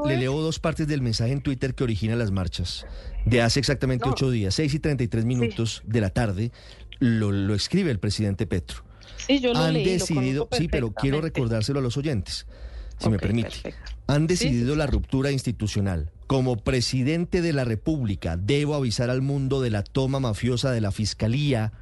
le 0.06 0.16
leo 0.16 0.40
dos 0.40 0.59
partes 0.59 0.88
del 0.88 1.02
mensaje 1.02 1.33
en 1.33 1.42
Twitter 1.42 1.75
que 1.75 1.85
origina 1.85 2.16
las 2.16 2.30
marchas. 2.30 2.87
De 3.26 3.42
hace 3.42 3.61
exactamente 3.61 4.09
ocho 4.09 4.30
días, 4.30 4.54
seis 4.54 4.73
y 4.73 4.78
treinta 4.78 5.04
y 5.04 5.09
tres 5.09 5.26
minutos 5.26 5.83
de 5.85 6.00
la 6.00 6.11
tarde, 6.11 6.52
lo, 7.00 7.30
lo, 7.30 7.54
escribe 7.54 7.90
el 7.90 7.99
presidente 7.99 8.47
Petro. 8.47 8.83
Sí, 9.16 9.40
yo 9.40 9.52
lo 9.52 9.61
Han 9.61 9.75
decidido, 9.75 10.49
sí, 10.52 10.68
pero 10.68 10.92
quiero 10.92 11.21
recordárselo 11.21 11.80
a 11.80 11.83
los 11.83 11.99
oyentes, 11.99 12.47
si 12.99 13.11
me 13.11 13.18
permite. 13.18 13.75
Han 14.06 14.26
decidido 14.26 14.75
la 14.75 14.87
ruptura 14.87 15.30
institucional. 15.30 16.11
Como 16.26 16.57
presidente 16.57 17.43
de 17.43 17.52
la 17.52 17.64
República, 17.64 18.37
debo 18.38 18.75
avisar 18.75 19.11
al 19.11 19.21
mundo 19.21 19.61
de 19.61 19.71
la 19.71 19.83
toma 19.83 20.21
mafiosa 20.21 20.71
de 20.71 20.81
la 20.81 20.90
Fiscalía 20.90 21.73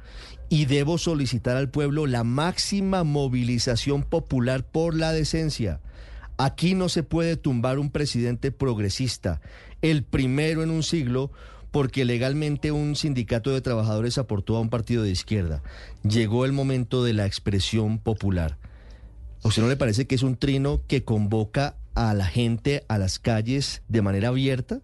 y 0.49 0.65
debo 0.65 0.97
solicitar 0.97 1.55
al 1.55 1.69
pueblo 1.69 2.07
la 2.07 2.25
máxima 2.25 3.05
movilización 3.05 4.03
popular 4.03 4.65
por 4.65 4.95
la 4.95 5.13
decencia. 5.13 5.79
Aquí 6.37 6.75
no 6.75 6.89
se 6.89 7.03
puede 7.03 7.37
tumbar 7.37 7.79
un 7.79 7.89
presidente 7.89 8.51
progresista, 8.51 9.39
el 9.81 10.03
primero 10.03 10.61
en 10.61 10.71
un 10.71 10.83
siglo, 10.83 11.31
porque 11.71 12.05
legalmente 12.05 12.71
un 12.71 12.95
sindicato 12.95 13.51
de 13.51 13.61
trabajadores 13.61 14.17
aportó 14.17 14.57
a 14.57 14.59
un 14.59 14.69
partido 14.69 15.03
de 15.03 15.11
izquierda. 15.11 15.63
Llegó 16.07 16.45
el 16.45 16.51
momento 16.51 17.03
de 17.03 17.13
la 17.13 17.25
expresión 17.25 17.97
popular. 17.97 18.57
¿A 19.43 19.47
usted 19.47 19.61
no 19.61 19.69
le 19.69 19.77
parece 19.77 20.05
que 20.05 20.15
es 20.15 20.23
un 20.23 20.35
trino 20.35 20.81
que 20.87 21.03
convoca 21.03 21.77
a 21.95 22.13
la 22.13 22.25
gente 22.25 22.83
a 22.87 22.97
las 22.97 23.19
calles 23.19 23.81
de 23.87 24.01
manera 24.01 24.29
abierta? 24.29 24.81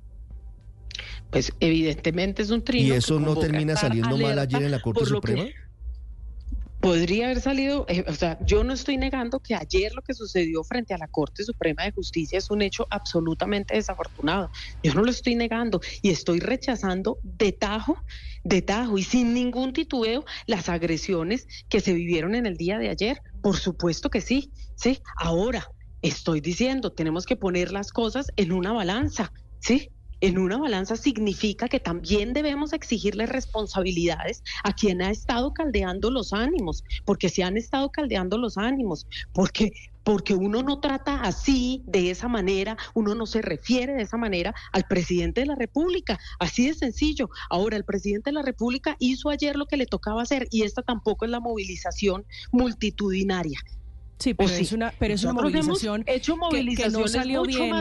Pues 1.29 1.53
evidentemente 1.59 2.41
es 2.41 2.49
un 2.49 2.63
trino. 2.63 2.87
¿Y 2.87 2.97
eso 2.97 3.19
no 3.19 3.35
termina 3.37 3.75
saliendo 3.75 4.17
mal 4.17 4.39
ayer 4.39 4.63
en 4.63 4.71
la 4.71 4.81
Corte 4.81 5.05
Suprema? 5.05 5.45
podría 6.79 7.25
haber 7.25 7.41
salido, 7.41 7.85
eh, 7.89 8.05
o 8.07 8.13
sea, 8.13 8.37
yo 8.45 8.63
no 8.63 8.73
estoy 8.73 8.97
negando 8.97 9.39
que 9.39 9.55
ayer 9.55 9.93
lo 9.93 10.01
que 10.01 10.13
sucedió 10.13 10.63
frente 10.63 10.93
a 10.93 10.97
la 10.97 11.07
Corte 11.07 11.43
Suprema 11.43 11.83
de 11.83 11.91
Justicia 11.91 12.37
es 12.37 12.49
un 12.49 12.61
hecho 12.61 12.87
absolutamente 12.89 13.75
desafortunado. 13.75 14.49
Yo 14.83 14.93
no 14.93 15.03
lo 15.03 15.11
estoy 15.11 15.35
negando 15.35 15.81
y 16.01 16.09
estoy 16.09 16.39
rechazando 16.39 17.19
de 17.23 17.51
tajo, 17.51 17.97
de 18.43 18.61
tajo 18.61 18.97
y 18.97 19.03
sin 19.03 19.33
ningún 19.33 19.73
titubeo 19.73 20.25
las 20.45 20.69
agresiones 20.69 21.47
que 21.67 21.81
se 21.81 21.93
vivieron 21.93 22.35
en 22.35 22.45
el 22.45 22.55
día 22.55 22.77
de 22.77 22.89
ayer. 22.89 23.21
Por 23.41 23.57
supuesto 23.57 24.09
que 24.09 24.21
sí, 24.21 24.51
sí. 24.75 24.99
Ahora 25.17 25.67
estoy 26.01 26.41
diciendo, 26.41 26.91
tenemos 26.91 27.25
que 27.25 27.35
poner 27.35 27.71
las 27.71 27.91
cosas 27.91 28.27
en 28.35 28.51
una 28.51 28.73
balanza, 28.73 29.31
¿sí? 29.59 29.91
en 30.21 30.37
una 30.37 30.57
balanza 30.57 30.95
significa 30.95 31.67
que 31.67 31.79
también 31.79 32.33
debemos 32.33 32.73
exigirle 32.73 33.25
responsabilidades 33.25 34.43
a 34.63 34.73
quien 34.73 35.01
ha 35.01 35.11
estado 35.11 35.53
caldeando 35.53 36.11
los 36.11 36.33
ánimos, 36.33 36.83
porque 37.05 37.29
se 37.29 37.43
han 37.43 37.57
estado 37.57 37.89
caldeando 37.89 38.37
los 38.37 38.57
ánimos, 38.57 39.07
porque 39.33 39.71
porque 40.01 40.33
uno 40.33 40.63
no 40.63 40.79
trata 40.79 41.21
así, 41.21 41.83
de 41.85 42.09
esa 42.09 42.27
manera, 42.27 42.75
uno 42.95 43.13
no 43.13 43.27
se 43.27 43.43
refiere 43.43 43.93
de 43.93 44.01
esa 44.01 44.17
manera 44.17 44.55
al 44.71 44.85
presidente 44.85 45.41
de 45.41 45.47
la 45.47 45.55
República, 45.55 46.17
así 46.39 46.67
de 46.67 46.73
sencillo. 46.73 47.29
Ahora, 47.47 47.77
el 47.77 47.85
presidente 47.85 48.31
de 48.31 48.33
la 48.33 48.41
República 48.41 48.95
hizo 48.97 49.29
ayer 49.29 49.55
lo 49.55 49.67
que 49.67 49.77
le 49.77 49.85
tocaba 49.85 50.23
hacer 50.23 50.47
y 50.49 50.63
esta 50.63 50.81
tampoco 50.81 51.25
es 51.25 51.31
la 51.31 51.39
movilización 51.39 52.25
multitudinaria. 52.51 53.59
Sí, 54.19 54.33
pero 54.33 54.53
es 54.53 54.73
una, 54.73 54.93
pero 54.99 55.13
es 55.13 55.23
una 55.23 55.31
movilización, 55.31 56.03
hecho 56.05 56.35
que, 56.51 56.89
no 56.89 57.07
salió 57.07 57.43
bien. 57.43 57.73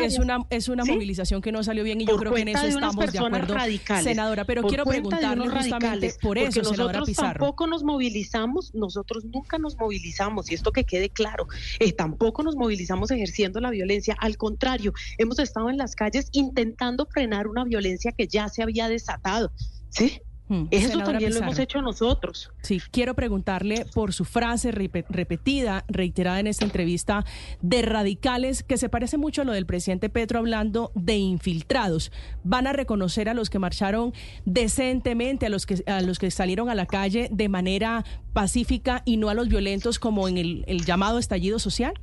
Es 0.00 0.16
una, 0.20 0.46
es 0.48 0.68
una 0.68 0.84
movilización 0.84 1.42
que 1.42 1.50
no 1.50 1.64
salió 1.64 1.82
bien 1.82 2.00
y 2.00 2.06
yo 2.06 2.16
creo 2.16 2.32
que 2.32 2.42
en 2.42 2.48
eso 2.48 2.66
estamos 2.66 3.12
de 3.12 3.18
acuerdo, 3.18 3.54
radicales, 3.54 4.04
senadora. 4.04 4.44
Pero 4.44 4.62
quiero 4.62 4.84
preguntarle 4.84 5.48
justamente 5.48 6.14
por 6.22 6.38
eso, 6.38 6.62
senadora 6.62 7.02
Pizarro. 7.02 7.40
Tampoco 7.40 7.66
nos 7.66 7.82
movilizamos, 7.82 8.74
nosotros 8.74 9.24
nunca 9.24 9.58
nos 9.58 9.76
movilizamos 9.76 10.52
y 10.52 10.54
esto 10.54 10.70
que 10.70 10.84
quede 10.84 11.10
claro, 11.10 11.48
eh, 11.80 11.92
tampoco 11.92 12.44
nos 12.44 12.54
movilizamos 12.54 13.10
ejerciendo 13.10 13.58
la 13.60 13.70
violencia. 13.70 14.16
Al 14.20 14.36
contrario, 14.36 14.92
hemos 15.18 15.40
estado 15.40 15.68
en 15.68 15.78
las 15.78 15.96
calles 15.96 16.28
intentando 16.30 17.06
frenar 17.06 17.48
una 17.48 17.64
violencia 17.64 18.12
que 18.12 18.28
ya 18.28 18.48
se 18.48 18.62
había 18.62 18.88
desatado. 18.88 19.50
¿Sí? 19.88 20.20
Hmm. 20.48 20.64
Eso 20.70 20.98
también 21.00 21.34
lo 21.34 21.40
hemos 21.40 21.58
hecho 21.58 21.82
nosotros. 21.82 22.50
Sí, 22.62 22.80
quiero 22.90 23.14
preguntarle 23.14 23.86
por 23.94 24.12
su 24.12 24.24
frase 24.24 24.70
repetida, 24.70 25.84
reiterada 25.88 26.40
en 26.40 26.46
esta 26.46 26.64
entrevista, 26.64 27.24
de 27.62 27.82
radicales, 27.82 28.62
que 28.62 28.76
se 28.76 28.88
parece 28.88 29.18
mucho 29.18 29.42
a 29.42 29.44
lo 29.44 29.52
del 29.52 29.66
presidente 29.66 30.08
Petro 30.08 30.38
hablando 30.38 30.92
de 30.94 31.16
infiltrados. 31.16 32.12
¿Van 32.44 32.66
a 32.66 32.72
reconocer 32.72 33.28
a 33.28 33.34
los 33.34 33.50
que 33.50 33.58
marcharon 33.58 34.12
decentemente, 34.44 35.46
a 35.46 35.48
los 35.48 35.66
que, 35.66 35.82
a 35.86 36.00
los 36.00 36.18
que 36.18 36.30
salieron 36.30 36.70
a 36.70 36.74
la 36.74 36.86
calle 36.86 37.28
de 37.32 37.48
manera 37.48 38.04
pacífica 38.32 39.02
y 39.04 39.16
no 39.16 39.28
a 39.28 39.34
los 39.34 39.48
violentos 39.48 39.98
como 39.98 40.28
en 40.28 40.38
el 40.38 40.84
llamado 40.84 41.18
estallido 41.18 41.58
social? 41.58 41.94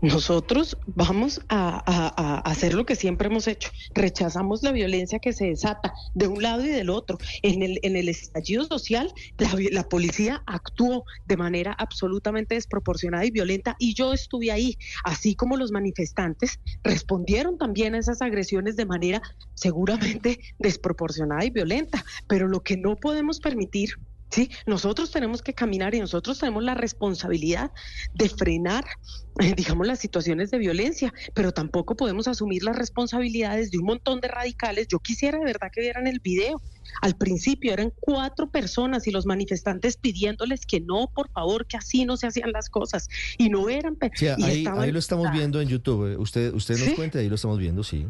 Nosotros 0.00 0.76
vamos 0.86 1.40
a, 1.48 1.78
hacer 2.48 2.74
lo 2.74 2.86
que 2.86 2.94
siempre 2.94 3.28
hemos 3.28 3.48
hecho. 3.48 3.70
Rechazamos 3.94 4.62
la 4.62 4.72
violencia 4.72 5.18
que 5.18 5.32
se 5.32 5.46
desata 5.46 5.92
de 6.14 6.28
un 6.28 6.42
lado 6.42 6.64
y 6.64 6.68
del 6.68 6.90
otro. 6.90 7.18
En 7.42 7.62
el, 7.62 7.80
en 7.82 7.96
el 7.96 8.08
estallido 8.08 8.64
social, 8.64 9.12
la, 9.38 9.50
la, 9.72 9.88
policía 9.88 10.42
actuó 10.46 11.04
de 11.26 11.36
manera 11.36 11.72
absolutamente 11.72 12.54
desproporcionada 12.54 13.24
y 13.24 13.30
violenta 13.30 13.74
y 13.78 13.94
yo 13.94 14.12
estuve 14.12 14.52
ahí, 14.52 14.76
así 15.04 15.34
como 15.34 15.56
los 15.56 15.72
manifestantes 15.72 16.60
respondieron 16.84 17.58
también 17.58 17.94
a 17.94 17.98
esas 17.98 18.22
agresiones 18.22 18.76
de 18.76 18.86
manera 18.86 19.20
seguramente 19.54 20.38
desproporcionada 20.58 21.44
y 21.44 21.50
violenta. 21.50 22.04
Pero 22.28 22.46
lo 22.46 22.60
que 22.60 22.76
no 22.76 22.96
podemos 22.96 23.40
permitir 23.40 23.90
Sí, 24.30 24.50
nosotros 24.66 25.10
tenemos 25.10 25.42
que 25.42 25.54
caminar 25.54 25.94
y 25.94 26.00
nosotros 26.00 26.38
tenemos 26.38 26.62
la 26.62 26.74
responsabilidad 26.74 27.70
de 28.14 28.28
frenar, 28.28 28.84
eh, 29.40 29.54
digamos, 29.56 29.86
las 29.86 29.98
situaciones 29.98 30.50
de 30.50 30.58
violencia, 30.58 31.12
pero 31.34 31.52
tampoco 31.52 31.96
podemos 31.96 32.28
asumir 32.28 32.62
las 32.62 32.76
responsabilidades 32.76 33.70
de 33.70 33.78
un 33.78 33.86
montón 33.86 34.20
de 34.20 34.28
radicales. 34.28 34.88
Yo 34.88 34.98
quisiera 34.98 35.38
de 35.38 35.44
verdad 35.44 35.70
que 35.72 35.80
vieran 35.80 36.06
el 36.06 36.20
video. 36.20 36.60
Al 37.00 37.16
principio 37.16 37.72
eran 37.72 37.92
cuatro 38.00 38.50
personas 38.50 39.06
y 39.06 39.10
los 39.10 39.26
manifestantes 39.26 39.96
pidiéndoles 39.96 40.66
que 40.66 40.80
no, 40.80 41.10
por 41.14 41.30
favor, 41.30 41.66
que 41.66 41.76
así 41.76 42.04
no 42.04 42.16
se 42.16 42.26
hacían 42.26 42.52
las 42.52 42.68
cosas. 42.68 43.08
Y 43.38 43.48
no 43.48 43.68
eran... 43.68 43.96
Sí, 44.14 44.26
ahí, 44.28 44.64
ahí, 44.66 44.92
lo 44.92 44.98
estamos 44.98 45.30
viendo 45.32 45.60
en 45.60 45.68
YouTube. 45.68 46.12
Eh, 46.12 46.16
usted, 46.16 46.52
usted 46.52 46.78
nos 46.78 46.94
cuenta, 46.94 47.18
ahí 47.18 47.28
lo 47.28 47.34
estamos 47.36 47.58
viendo, 47.58 47.82
sí. 47.82 48.06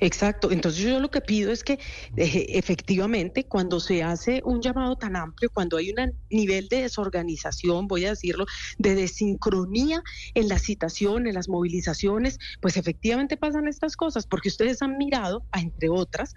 Exacto. 0.00 0.50
Entonces 0.50 0.82
yo 0.82 1.00
lo 1.00 1.10
que 1.10 1.20
pido 1.20 1.52
es 1.52 1.64
que 1.64 1.74
eh, 2.16 2.46
efectivamente 2.50 3.44
cuando 3.44 3.80
se 3.80 4.02
hace 4.02 4.42
un 4.44 4.60
llamado 4.60 4.96
tan 4.96 5.16
amplio, 5.16 5.50
cuando 5.52 5.76
hay 5.76 5.90
un 5.90 6.12
nivel 6.30 6.68
de 6.68 6.82
desorganización, 6.82 7.86
voy 7.86 8.04
a 8.06 8.10
decirlo, 8.10 8.46
de 8.78 8.94
desincronía 8.94 10.02
en 10.34 10.48
la 10.48 10.58
citación, 10.58 11.26
en 11.26 11.34
las 11.34 11.48
movilizaciones, 11.48 12.38
pues 12.60 12.76
efectivamente 12.76 13.36
pasan 13.36 13.68
estas 13.68 13.96
cosas, 13.96 14.26
porque 14.26 14.48
ustedes 14.48 14.82
han 14.82 14.98
mirado, 14.98 15.44
entre 15.56 15.88
otras, 15.88 16.34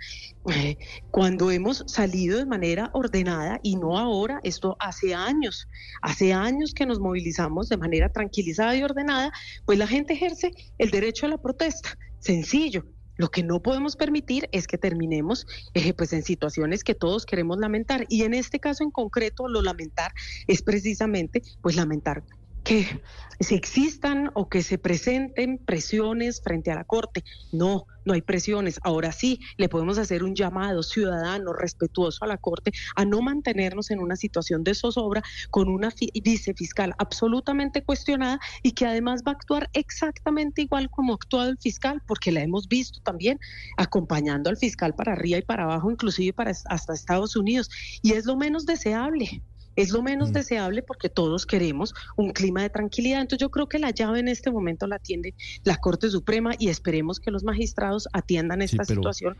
eh, 0.53 0.77
cuando 1.11 1.51
hemos 1.51 1.83
salido 1.87 2.37
de 2.37 2.45
manera 2.45 2.89
ordenada 2.93 3.59
y 3.63 3.75
no 3.75 3.97
ahora, 3.97 4.39
esto 4.43 4.75
hace 4.79 5.13
años, 5.13 5.67
hace 6.01 6.33
años 6.33 6.73
que 6.73 6.85
nos 6.85 6.99
movilizamos 6.99 7.69
de 7.69 7.77
manera 7.77 8.09
tranquilizada 8.09 8.75
y 8.75 8.83
ordenada, 8.83 9.31
pues 9.65 9.77
la 9.77 9.87
gente 9.87 10.13
ejerce 10.13 10.51
el 10.77 10.91
derecho 10.91 11.25
a 11.25 11.29
la 11.29 11.37
protesta. 11.37 11.97
Sencillo, 12.19 12.85
lo 13.15 13.29
que 13.29 13.43
no 13.43 13.61
podemos 13.61 13.95
permitir 13.95 14.49
es 14.51 14.67
que 14.67 14.77
terminemos 14.77 15.45
eh, 15.73 15.93
pues 15.93 16.13
en 16.13 16.23
situaciones 16.23 16.83
que 16.83 16.95
todos 16.95 17.25
queremos 17.25 17.59
lamentar. 17.59 18.05
Y 18.09 18.23
en 18.23 18.33
este 18.33 18.59
caso 18.59 18.83
en 18.83 18.91
concreto 18.91 19.47
lo 19.47 19.61
lamentar 19.61 20.13
es 20.47 20.61
precisamente 20.61 21.41
pues 21.61 21.75
lamentar 21.75 22.23
que 22.63 23.01
si 23.39 23.55
existan 23.55 24.31
o 24.33 24.47
que 24.47 24.63
se 24.63 24.77
presenten 24.77 25.57
presiones 25.57 26.41
frente 26.41 26.71
a 26.71 26.75
la 26.75 26.83
Corte. 26.83 27.23
No, 27.51 27.85
no 28.05 28.13
hay 28.13 28.21
presiones. 28.21 28.79
Ahora 28.83 29.11
sí, 29.11 29.39
le 29.57 29.69
podemos 29.69 29.97
hacer 29.97 30.23
un 30.23 30.35
llamado 30.35 30.83
ciudadano 30.83 31.53
respetuoso 31.53 32.23
a 32.23 32.27
la 32.27 32.37
Corte 32.37 32.71
a 32.95 33.05
no 33.05 33.21
mantenernos 33.21 33.91
en 33.91 33.99
una 33.99 34.15
situación 34.15 34.63
de 34.63 34.75
zozobra 34.75 35.23
con 35.49 35.67
una 35.67 35.89
vicefiscal 36.23 36.93
absolutamente 36.97 37.83
cuestionada 37.83 38.39
y 38.61 38.71
que 38.71 38.85
además 38.85 39.23
va 39.27 39.31
a 39.31 39.35
actuar 39.35 39.69
exactamente 39.73 40.61
igual 40.61 40.89
como 40.89 41.13
ha 41.13 41.15
actuado 41.15 41.49
el 41.49 41.57
fiscal, 41.57 42.01
porque 42.07 42.31
la 42.31 42.41
hemos 42.41 42.67
visto 42.67 42.99
también 43.01 43.39
acompañando 43.77 44.49
al 44.49 44.57
fiscal 44.57 44.95
para 44.95 45.13
arriba 45.13 45.39
y 45.39 45.43
para 45.43 45.63
abajo, 45.63 45.91
inclusive 45.91 46.33
para 46.33 46.51
hasta 46.51 46.93
Estados 46.93 47.35
Unidos. 47.35 47.69
Y 48.01 48.13
es 48.13 48.25
lo 48.25 48.37
menos 48.37 48.65
deseable. 48.65 49.41
Es 49.75 49.91
lo 49.91 50.01
menos 50.01 50.29
mm. 50.29 50.33
deseable 50.33 50.83
porque 50.83 51.09
todos 51.09 51.45
queremos 51.45 51.93
un 52.15 52.31
clima 52.31 52.61
de 52.61 52.69
tranquilidad. 52.69 53.21
Entonces 53.21 53.41
yo 53.41 53.49
creo 53.49 53.67
que 53.67 53.79
la 53.79 53.91
llave 53.91 54.19
en 54.19 54.27
este 54.27 54.51
momento 54.51 54.87
la 54.87 54.97
atiende 54.97 55.33
la 55.63 55.77
Corte 55.77 56.09
Suprema 56.09 56.51
y 56.57 56.69
esperemos 56.69 57.19
que 57.19 57.31
los 57.31 57.43
magistrados 57.43 58.07
atiendan 58.13 58.61
esta 58.61 58.85
situación. 58.85 59.35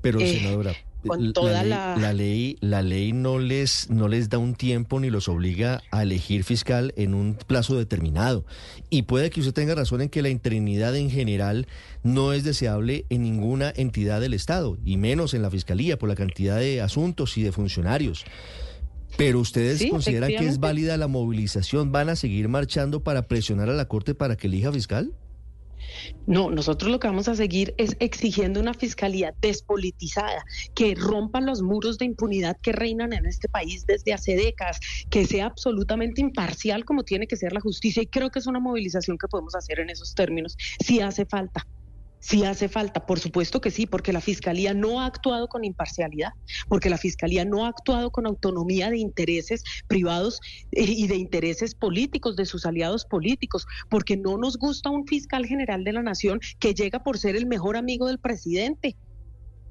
Pero 0.00 0.20
eh, 0.20 0.38
senadora, 0.38 0.74
con 1.06 1.32
toda 1.32 1.62
la 1.62 2.12
ley, 2.12 2.56
la... 2.60 2.82
ley, 2.82 3.12
no 3.12 3.38
les 3.38 3.88
no 3.90 4.08
les 4.08 4.28
da 4.28 4.38
un 4.38 4.54
tiempo 4.54 5.00
ni 5.00 5.10
los 5.10 5.28
obliga 5.28 5.82
a 5.90 6.02
elegir 6.02 6.44
fiscal 6.44 6.92
en 6.96 7.14
un 7.14 7.34
plazo 7.46 7.76
determinado. 7.76 8.44
Y 8.90 9.02
puede 9.02 9.30
que 9.30 9.40
usted 9.40 9.54
tenga 9.54 9.74
razón 9.74 10.00
en 10.00 10.08
que 10.08 10.22
la 10.22 10.28
interinidad 10.28 10.94
en 10.96 11.10
general 11.10 11.66
no 12.02 12.32
es 12.32 12.44
deseable 12.44 13.06
en 13.10 13.22
ninguna 13.22 13.72
entidad 13.76 14.20
del 14.20 14.34
Estado 14.34 14.76
y 14.84 14.96
menos 14.96 15.34
en 15.34 15.42
la 15.42 15.50
fiscalía 15.50 15.98
por 15.98 16.08
la 16.08 16.14
cantidad 16.14 16.58
de 16.58 16.80
asuntos 16.80 17.36
y 17.38 17.42
de 17.42 17.52
funcionarios. 17.52 18.24
Pero 19.16 19.40
ustedes 19.40 19.84
consideran 19.90 20.30
que 20.30 20.46
es 20.46 20.60
válida 20.60 20.96
la 20.96 21.08
movilización, 21.08 21.92
¿van 21.92 22.08
a 22.08 22.16
seguir 22.16 22.48
marchando 22.48 23.02
para 23.02 23.28
presionar 23.28 23.70
a 23.70 23.74
la 23.74 23.86
Corte 23.86 24.14
para 24.14 24.36
que 24.36 24.46
elija 24.46 24.72
fiscal? 24.72 25.14
No, 26.26 26.50
nosotros 26.50 26.90
lo 26.90 26.98
que 26.98 27.06
vamos 27.06 27.28
a 27.28 27.34
seguir 27.34 27.74
es 27.78 27.96
exigiendo 28.00 28.60
una 28.60 28.74
fiscalía 28.74 29.34
despolitizada, 29.40 30.44
que 30.74 30.94
rompa 30.94 31.40
los 31.40 31.62
muros 31.62 31.98
de 31.98 32.04
impunidad 32.04 32.56
que 32.60 32.72
reinan 32.72 33.12
en 33.12 33.26
este 33.26 33.48
país 33.48 33.86
desde 33.86 34.12
hace 34.12 34.36
décadas, 34.36 34.80
que 35.10 35.24
sea 35.24 35.46
absolutamente 35.46 36.20
imparcial 36.20 36.84
como 36.84 37.04
tiene 37.04 37.26
que 37.26 37.36
ser 37.36 37.52
la 37.52 37.60
justicia. 37.60 38.02
Y 38.02 38.06
creo 38.06 38.30
que 38.30 38.40
es 38.40 38.46
una 38.46 38.60
movilización 38.60 39.18
que 39.18 39.28
podemos 39.28 39.54
hacer 39.54 39.80
en 39.80 39.90
esos 39.90 40.14
términos, 40.14 40.56
si 40.84 41.00
hace 41.00 41.24
falta. 41.24 41.66
Si 42.26 42.44
hace 42.44 42.68
falta, 42.68 43.06
por 43.06 43.20
supuesto 43.20 43.60
que 43.60 43.70
sí, 43.70 43.86
porque 43.86 44.12
la 44.12 44.20
Fiscalía 44.20 44.74
no 44.74 45.00
ha 45.00 45.06
actuado 45.06 45.46
con 45.46 45.62
imparcialidad, 45.62 46.32
porque 46.66 46.90
la 46.90 46.98
Fiscalía 46.98 47.44
no 47.44 47.64
ha 47.64 47.68
actuado 47.68 48.10
con 48.10 48.26
autonomía 48.26 48.90
de 48.90 48.98
intereses 48.98 49.62
privados 49.86 50.40
eh, 50.72 50.82
y 50.82 51.06
de 51.06 51.14
intereses 51.14 51.76
políticos, 51.76 52.34
de 52.34 52.44
sus 52.44 52.66
aliados 52.66 53.04
políticos, 53.04 53.64
porque 53.88 54.16
no 54.16 54.38
nos 54.38 54.56
gusta 54.56 54.90
un 54.90 55.06
fiscal 55.06 55.46
general 55.46 55.84
de 55.84 55.92
la 55.92 56.02
Nación 56.02 56.40
que 56.58 56.74
llega 56.74 57.04
por 57.04 57.16
ser 57.16 57.36
el 57.36 57.46
mejor 57.46 57.76
amigo 57.76 58.08
del 58.08 58.18
presidente. 58.18 58.96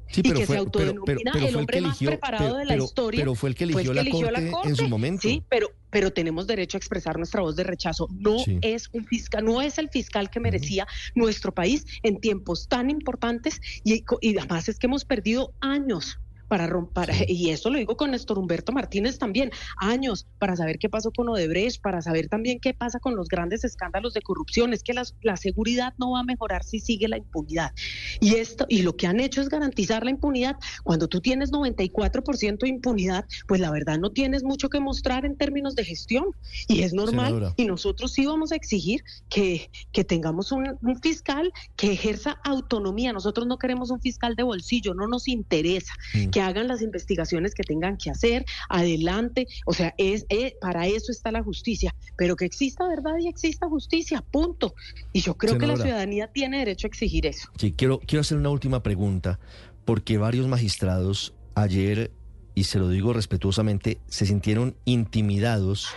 Sí, 0.08 0.22
pero 0.22 0.36
y 0.36 0.40
que 0.40 0.46
se 0.46 0.58
autodenomina 0.58 1.32
el 1.36 1.56
hombre 1.56 1.82
más 1.82 1.98
preparado 1.98 2.58
de 2.58 2.66
la 2.66 2.78
historia. 2.78 3.22
Pero 3.22 3.36
fue 3.36 3.50
el 3.50 3.56
que 3.56 3.64
eligió, 3.66 3.94
la, 3.94 4.04
corte 4.04 4.70
en 4.70 4.76
su 4.76 4.88
momento. 4.88 5.28
Sí, 5.28 5.44
pero 5.50 5.72
pero 5.90 6.12
tenemos 6.12 6.46
derecho 6.46 6.76
a 6.76 6.80
expresar 6.80 7.18
nuestra 7.18 7.40
voz 7.40 7.56
de 7.56 7.64
rechazo. 7.64 8.10
No 8.12 8.36
es 8.62 8.90
un 8.92 9.06
fiscal, 9.06 9.46
no 9.46 9.62
es 9.62 9.78
el 9.78 9.90
fiscal 9.90 10.30
que 10.30 10.42
merecía 10.42 10.86
nuestro 11.16 11.54
país 11.54 11.86
en 12.04 12.20
tiempos 12.20 12.68
tan 12.68 12.90
importantes 12.90 13.62
y, 13.86 14.04
y 14.20 14.38
además 14.38 14.68
es 14.68 14.78
que 14.78 14.88
hemos 14.88 15.06
perdido 15.06 15.54
años 15.62 16.20
para 16.48 16.68
romper, 16.68 17.12
y 17.28 17.50
eso 17.50 17.70
lo 17.70 17.78
digo 17.78 17.98
con 17.98 18.12
Néstor 18.12 18.40
Humberto 18.40 18.72
Martínez 18.72 19.18
también, 19.18 19.52
años 19.78 20.28
para 20.40 20.56
saber 20.56 20.78
qué 20.80 20.90
pasó 20.90 21.12
con 21.12 21.30
Odebrecht, 21.30 21.82
para 21.82 22.02
saber 22.02 22.28
también 22.28 22.60
qué 22.60 22.74
pasa 22.74 23.00
con 23.00 23.16
los 23.16 23.28
grandes 23.28 23.64
escándalos 23.64 24.14
de 24.14 24.22
corrupción. 24.22 24.74
Es 24.74 24.84
que 24.84 24.94
la, 24.94 25.04
la 25.22 25.38
seguridad 25.38 25.94
no 25.98 26.12
va 26.12 26.22
a 26.22 26.24
mejorar 26.24 26.64
si 26.64 26.80
sigue 26.80 27.08
la 27.08 27.18
impunidad. 27.18 27.74
Y 28.20 28.36
esto, 28.36 28.66
y 28.70 28.82
lo 28.82 28.96
que 28.96 29.08
han 29.08 29.20
hecho 29.20 29.42
es 29.42 29.50
garantizar 29.50 30.04
la 30.04 30.12
impunidad. 30.12 30.56
Cuando 30.84 31.08
tú 31.08 31.22
tienes 31.22 31.52
94% 31.52 32.60
de 32.60 32.70
impunidad, 32.70 33.25
pues 33.48 33.62
la 33.62 33.72
verdad 33.72 34.00
no 34.00 34.12
tienes 34.12 34.44
mucho 34.44 34.70
que 34.70 34.80
mostrar 34.80 35.25
en 35.25 35.36
términos 35.36 35.75
de 35.75 35.86
gestión. 35.86 36.25
Y 36.68 36.84
es 36.84 36.94
normal. 36.94 37.54
Y 37.58 37.66
nosotros 37.66 38.14
sí 38.14 38.25
vamos 38.25 38.52
a 38.52 38.56
exigir 38.56 39.04
que, 39.30 39.70
que 39.92 40.04
tengamos 40.04 40.52
un, 40.52 40.78
fiscal 41.02 41.52
que 41.75 41.92
ejerza 41.92 42.40
autonomía. 42.44 43.14
Nosotros 43.14 43.48
no 43.48 43.58
queremos 43.58 43.92
un 43.92 44.00
fiscal 44.00 44.36
de 44.36 44.44
bolsillo, 44.44 44.94
no 44.94 45.08
nos 45.08 45.28
interesa 45.28 45.94
mm. 46.14 46.30
Que 46.36 46.42
hagan 46.42 46.68
las 46.68 46.82
investigaciones 46.82 47.56
que 47.56 47.63
tengan 47.63 47.96
que 47.96 48.12
hacer, 48.12 48.44
adelante. 48.68 49.48
O 49.65 49.74
sea, 49.74 49.96
es, 49.98 50.25
eh, 50.27 50.58
para 50.60 50.86
eso 50.86 51.13
está 51.13 51.32
la 51.32 51.42
justicia. 51.42 51.96
Pero 52.18 52.36
que 52.36 52.44
exista 52.44 52.86
verdad 52.89 53.13
y 53.22 53.30
exista 53.30 53.70
justicia, 53.70 54.22
punto. 54.22 54.75
Y 55.13 55.22
yo 55.22 55.38
creo 55.38 55.58
que 55.58 55.65
la 55.65 55.77
ciudadanía 55.77 56.27
tiene 56.27 56.58
derecho 56.58 56.88
a 56.88 56.89
exigir 56.89 57.25
eso. 57.25 57.48
Sí, 57.58 57.72
quiero, 57.72 58.00
quiero 58.00 58.20
hacer 58.20 58.38
una 58.38 58.50
última 58.50 58.84
pregunta, 58.84 59.39
porque 59.86 60.18
varios 60.18 60.50
magistrados 60.50 61.34
ayer, 61.54 62.12
y 62.54 62.65
se 62.65 62.80
lo 62.80 62.89
digo 62.89 63.13
respetuosamente, 63.13 64.00
se 64.08 64.25
sintieron 64.25 64.75
intimidados 64.84 65.88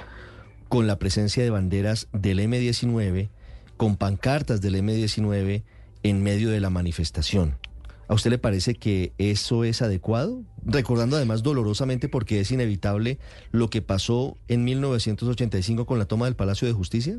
con 0.68 0.87
la 0.87 1.00
presencia 1.00 1.42
de 1.42 1.50
banderas 1.50 2.07
del 2.12 2.38
M19, 2.38 3.28
con 3.76 3.97
pancartas 3.97 4.61
del 4.61 4.76
M19 4.76 5.64
en 6.04 6.23
medio 6.23 6.50
de 6.50 6.61
la 6.61 6.71
manifestación. 6.71 7.59
¿A 8.09 8.15
usted 8.15 8.31
le 8.31 8.38
parece 8.38 8.75
que 8.75 9.12
eso 9.19 9.65
es 9.65 9.83
adecuado? 9.83 10.43
Recordando 10.65 11.17
además 11.17 11.43
dolorosamente 11.43 12.09
porque 12.09 12.41
es 12.41 12.50
inevitable 12.50 13.19
lo 13.53 13.69
que 13.69 13.83
pasó 13.83 14.38
en 14.49 14.65
1985 14.65 15.85
con 15.85 15.99
la 15.99 16.07
toma 16.07 16.25
del 16.25 16.35
Palacio 16.35 16.67
de 16.67 16.73
Justicia. 16.73 17.19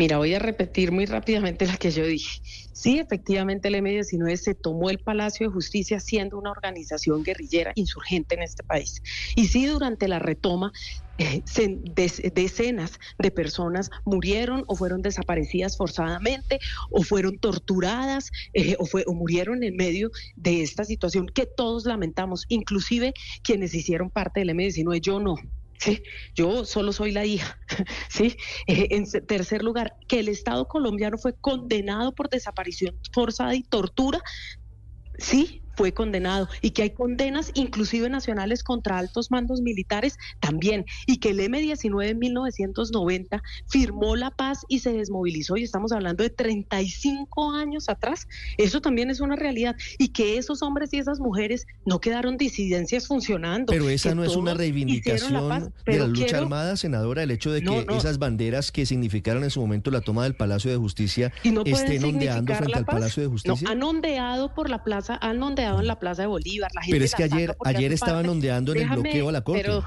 Mira, 0.00 0.16
voy 0.16 0.32
a 0.32 0.38
repetir 0.38 0.92
muy 0.92 1.04
rápidamente 1.04 1.66
la 1.66 1.76
que 1.76 1.90
yo 1.90 2.06
dije. 2.06 2.40
Sí, 2.72 2.98
efectivamente 2.98 3.68
el 3.68 3.74
M-19 3.74 4.34
se 4.36 4.54
tomó 4.54 4.88
el 4.88 4.98
Palacio 4.98 5.46
de 5.46 5.52
Justicia 5.52 6.00
siendo 6.00 6.38
una 6.38 6.50
organización 6.50 7.22
guerrillera 7.22 7.72
insurgente 7.74 8.34
en 8.34 8.42
este 8.42 8.62
país. 8.62 9.02
Y 9.36 9.48
sí, 9.48 9.66
durante 9.66 10.08
la 10.08 10.18
retoma, 10.18 10.72
eh, 11.18 11.42
decenas 12.32 12.98
de 13.18 13.30
personas 13.30 13.90
murieron 14.06 14.64
o 14.68 14.74
fueron 14.74 15.02
desaparecidas 15.02 15.76
forzadamente 15.76 16.60
o 16.88 17.02
fueron 17.02 17.38
torturadas 17.38 18.30
eh, 18.54 18.76
o, 18.78 18.86
fue, 18.86 19.04
o 19.06 19.12
murieron 19.12 19.62
en 19.62 19.76
medio 19.76 20.10
de 20.34 20.62
esta 20.62 20.84
situación 20.84 21.26
que 21.26 21.44
todos 21.44 21.84
lamentamos, 21.84 22.46
inclusive 22.48 23.12
quienes 23.42 23.74
hicieron 23.74 24.08
parte 24.08 24.40
del 24.40 24.48
M-19. 24.48 24.98
Yo 25.02 25.20
no, 25.20 25.34
¿sí? 25.80 26.02
Yo 26.34 26.64
solo 26.64 26.92
soy 26.92 27.12
la 27.12 27.24
hija, 27.24 27.58
¿sí? 28.10 28.36
Eh, 28.66 28.88
en 28.90 29.10
tercer 29.26 29.62
lugar, 29.62 29.94
que 30.06 30.20
el 30.20 30.28
Estado 30.28 30.66
colombiano 30.66 31.18
fue 31.18 31.34
condenado 31.40 32.14
por 32.14 32.28
desaparición 32.28 32.98
forzada 33.12 33.54
y 33.54 33.62
tortura, 33.62 34.20
sí, 35.18 35.62
fue 35.80 35.94
condenado 35.94 36.46
y 36.60 36.72
que 36.72 36.82
hay 36.82 36.90
condenas 36.90 37.52
inclusive 37.54 38.10
nacionales 38.10 38.62
contra 38.62 38.98
altos 38.98 39.30
mandos 39.30 39.62
militares 39.62 40.18
también 40.38 40.84
y 41.06 41.16
que 41.20 41.30
el 41.30 41.40
M-19 41.40 42.10
en 42.10 42.18
1990 42.18 43.42
firmó 43.66 44.14
la 44.14 44.30
paz 44.30 44.66
y 44.68 44.80
se 44.80 44.92
desmovilizó 44.92 45.56
y 45.56 45.62
estamos 45.62 45.92
hablando 45.92 46.22
de 46.22 46.28
35 46.28 47.52
años 47.52 47.88
atrás. 47.88 48.28
Eso 48.58 48.82
también 48.82 49.08
es 49.08 49.20
una 49.20 49.36
realidad 49.36 49.74
y 49.96 50.08
que 50.08 50.36
esos 50.36 50.60
hombres 50.60 50.92
y 50.92 50.98
esas 50.98 51.18
mujeres 51.18 51.66
no 51.86 51.98
quedaron 51.98 52.36
disidencias 52.36 53.06
funcionando. 53.06 53.72
Pero 53.72 53.88
esa 53.88 54.14
no 54.14 54.22
es 54.22 54.36
una 54.36 54.52
reivindicación 54.52 55.32
de 55.86 55.98
la 55.98 56.06
lucha 56.08 56.36
armada, 56.36 56.76
senadora, 56.76 57.22
el 57.22 57.30
hecho 57.30 57.50
de 57.52 57.62
que 57.62 57.86
esas 57.96 58.18
banderas 58.18 58.70
que 58.70 58.84
significaron 58.84 59.44
en 59.44 59.50
su 59.50 59.62
momento 59.62 59.90
la 59.90 60.02
toma 60.02 60.24
del 60.24 60.34
Palacio 60.34 60.70
de 60.70 60.76
Justicia 60.76 61.32
estén 61.64 62.04
ondeando 62.04 62.54
frente 62.54 62.76
al 62.76 62.84
Palacio 62.84 63.22
de 63.22 63.30
Justicia. 63.30 63.64
No, 63.64 63.70
han 63.70 63.82
ondeado 63.82 64.52
por 64.52 64.68
la 64.68 64.84
plaza, 64.84 65.18
han 65.22 65.42
ondeado 65.42 65.69
en 65.78 65.86
la 65.86 65.98
Plaza 65.98 66.22
de 66.22 66.28
Bolívar. 66.28 66.70
La 66.74 66.82
gente 66.82 66.94
pero 66.94 67.04
es 67.04 67.14
que 67.14 67.24
ayer, 67.24 67.56
ayer 67.64 67.92
estaban 67.92 68.28
ondeando 68.28 68.74
en 68.74 68.82
el 68.82 68.88
bloqueo 68.88 69.28
a 69.28 69.32
la 69.32 69.42
Corte. 69.42 69.62
Pero 69.62 69.84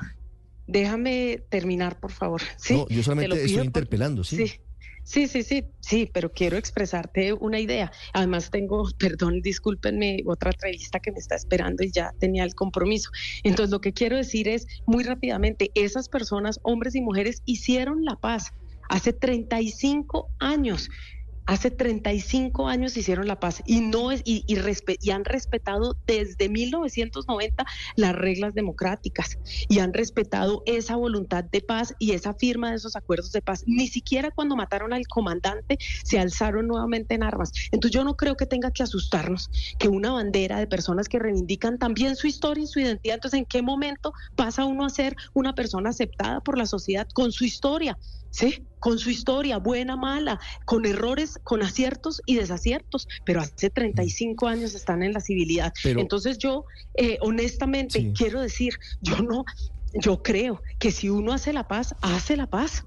déjame 0.67 1.43
terminar, 1.49 1.99
por 1.99 2.11
favor. 2.11 2.41
Sí, 2.57 2.75
no, 2.75 2.87
yo 2.87 3.03
solamente 3.03 3.43
estoy 3.43 3.65
interpelando, 3.65 4.23
¿sí? 4.23 4.47
sí. 4.47 4.60
Sí, 5.05 5.27
sí, 5.27 5.43
sí, 5.43 5.65
sí, 5.81 6.10
pero 6.13 6.31
quiero 6.31 6.55
expresarte 6.55 7.34
una 7.34 7.60
idea. 7.60 7.91
Además 8.13 8.49
tengo, 8.49 8.86
perdón, 8.97 9.41
discúlpenme, 9.41 10.23
otra 10.25 10.51
entrevista 10.51 10.99
que 10.99 11.12
me 11.12 11.19
está 11.19 11.36
esperando 11.36 11.84
y 11.84 11.91
ya 11.91 12.13
tenía 12.19 12.43
el 12.43 12.55
compromiso. 12.55 13.10
Entonces, 13.43 13.71
lo 13.71 13.81
que 13.81 13.91
quiero 13.91 14.15
decir 14.15 14.47
es, 14.47 14.65
muy 14.86 15.03
rápidamente, 15.03 15.71
esas 15.75 16.08
personas, 16.08 16.60
hombres 16.63 16.95
y 16.95 17.01
mujeres, 17.01 17.41
hicieron 17.45 18.05
la 18.05 18.15
paz 18.15 18.53
hace 18.89 19.12
35 19.12 20.29
años. 20.39 20.89
Hace 21.45 21.71
35 21.71 22.67
años 22.67 22.95
hicieron 22.95 23.27
la 23.27 23.39
paz 23.39 23.62
y 23.65 23.82
no 23.82 24.12
es 24.12 24.21
y, 24.23 24.45
y, 24.47 25.10
han 25.12 25.25
respetado 25.25 25.97
desde 26.08 26.47
1990 26.49 27.65
las 27.95 28.15
reglas 28.15 28.53
democráticas 28.53 29.38
y 29.67 29.79
han 29.79 29.93
respetado 29.93 30.63
esa 30.65 30.95
voluntad 30.95 31.43
de 31.43 31.62
paz 31.62 31.95
y 31.99 32.12
esa 32.12 32.34
firma 32.34 32.69
de 32.69 32.77
esos 32.77 32.95
acuerdos 32.95 33.32
de 33.32 33.41
paz. 33.41 33.63
Ni 33.67 33.88
siquiera 33.88 34.32
cuando 34.32 34.56
mataron 34.56 34.93
al 34.93 35.08
comandante 35.08 35.77
se 36.03 36.19
alzaron 36.19 36.67
nuevamente 36.67 37.15
en 37.15 37.23
armas. 37.23 37.51
Entonces 37.71 37.93
yo 37.93 38.03
no 38.03 38.15
creo 38.15 38.38
que 38.38 38.45
tenga 38.45 38.71
que 38.71 38.84
asustarnos 38.84 39.49
que 39.79 39.89
una 39.89 40.12
bandera 40.12 40.60
de 40.60 40.67
personas 40.67 41.08
que 41.08 41.19
reivindican 41.19 41.77
también 41.77 42.15
su 42.15 42.27
historia 42.27 42.63
y 42.63 42.67
su 42.67 42.79
identidad. 42.79 43.15
Entonces, 43.15 43.39
¿en 43.39 43.45
qué 43.45 43.62
momento 43.62 44.13
pasa 44.36 44.65
uno 44.65 44.86
a 44.86 44.89
ser 44.89 45.15
una 45.34 45.56
persona 45.56 45.89
aceptada 45.89 46.41
por 46.41 46.58
la 46.58 46.65
sociedad 46.65 47.08
con 47.13 47.32
su 47.32 47.45
historia? 47.45 47.97
¿sí? 48.34 48.65
Con 48.79 48.99
su 48.99 49.10
historia, 49.10 49.60
buena, 49.60 49.95
mala, 49.95 50.39
con 50.65 50.86
errores, 50.86 51.33
con 51.43 51.63
aciertos 51.63 52.22
y 52.26 52.36
desaciertos, 52.36 53.08
pero 53.26 53.41
hace 53.41 53.69
35 53.69 54.48
años 54.48 54.76
están 54.76 55.04
en 55.04 55.13
la 55.13 55.22
civilidad. 55.22 55.74
Entonces 55.84 56.38
yo, 56.38 56.65
eh, 56.96 57.17
honestamente, 57.22 58.13
quiero 58.15 58.41
decir, 58.41 58.74
yo 59.02 59.17
no, 59.22 59.46
yo 59.93 60.22
creo 60.22 60.62
que 60.80 60.91
si 60.91 61.10
uno 61.10 61.34
hace 61.34 61.54
la 61.54 61.67
paz, 61.67 61.96
hace 62.02 62.38
la 62.38 62.48
paz 62.48 62.86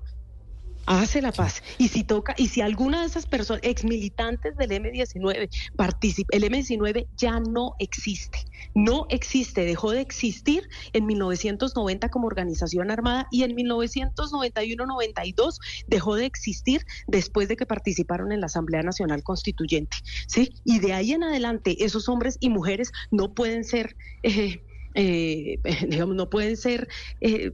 hace 0.86 1.20
la 1.20 1.32
paz. 1.32 1.62
Y 1.78 1.88
si 1.88 2.04
toca, 2.04 2.34
y 2.38 2.46
si 2.48 2.60
alguna 2.60 3.00
de 3.00 3.06
esas 3.06 3.26
personas, 3.26 3.62
ex 3.64 3.82
militantes 3.84 4.56
del 4.56 4.70
M19, 4.70 5.48
participa, 5.76 6.36
el 6.36 6.44
M19 6.44 7.08
ya 7.16 7.40
no 7.40 7.74
existe, 7.78 8.38
no 8.74 9.06
existe, 9.10 9.64
dejó 9.64 9.90
de 9.90 10.00
existir 10.00 10.68
en 10.92 11.06
1990 11.06 12.08
como 12.08 12.26
organización 12.26 12.90
armada 12.90 13.28
y 13.30 13.42
en 13.42 13.56
1991-92 13.56 15.58
dejó 15.86 16.14
de 16.14 16.26
existir 16.26 16.84
después 17.06 17.48
de 17.48 17.56
que 17.56 17.66
participaron 17.66 18.32
en 18.32 18.40
la 18.40 18.46
Asamblea 18.46 18.82
Nacional 18.82 19.22
Constituyente, 19.22 19.98
¿sí? 20.26 20.54
Y 20.64 20.78
de 20.78 20.94
ahí 20.94 21.12
en 21.12 21.24
adelante 21.24 21.84
esos 21.84 22.08
hombres 22.08 22.38
y 22.40 22.48
mujeres 22.50 22.92
no 23.10 23.34
pueden 23.34 23.64
ser... 23.64 23.96
Eh, 24.22 24.62
eh, 24.96 25.60
digamos, 25.88 26.16
no 26.16 26.28
pueden 26.30 26.56
ser, 26.56 26.88
eh, 27.20 27.52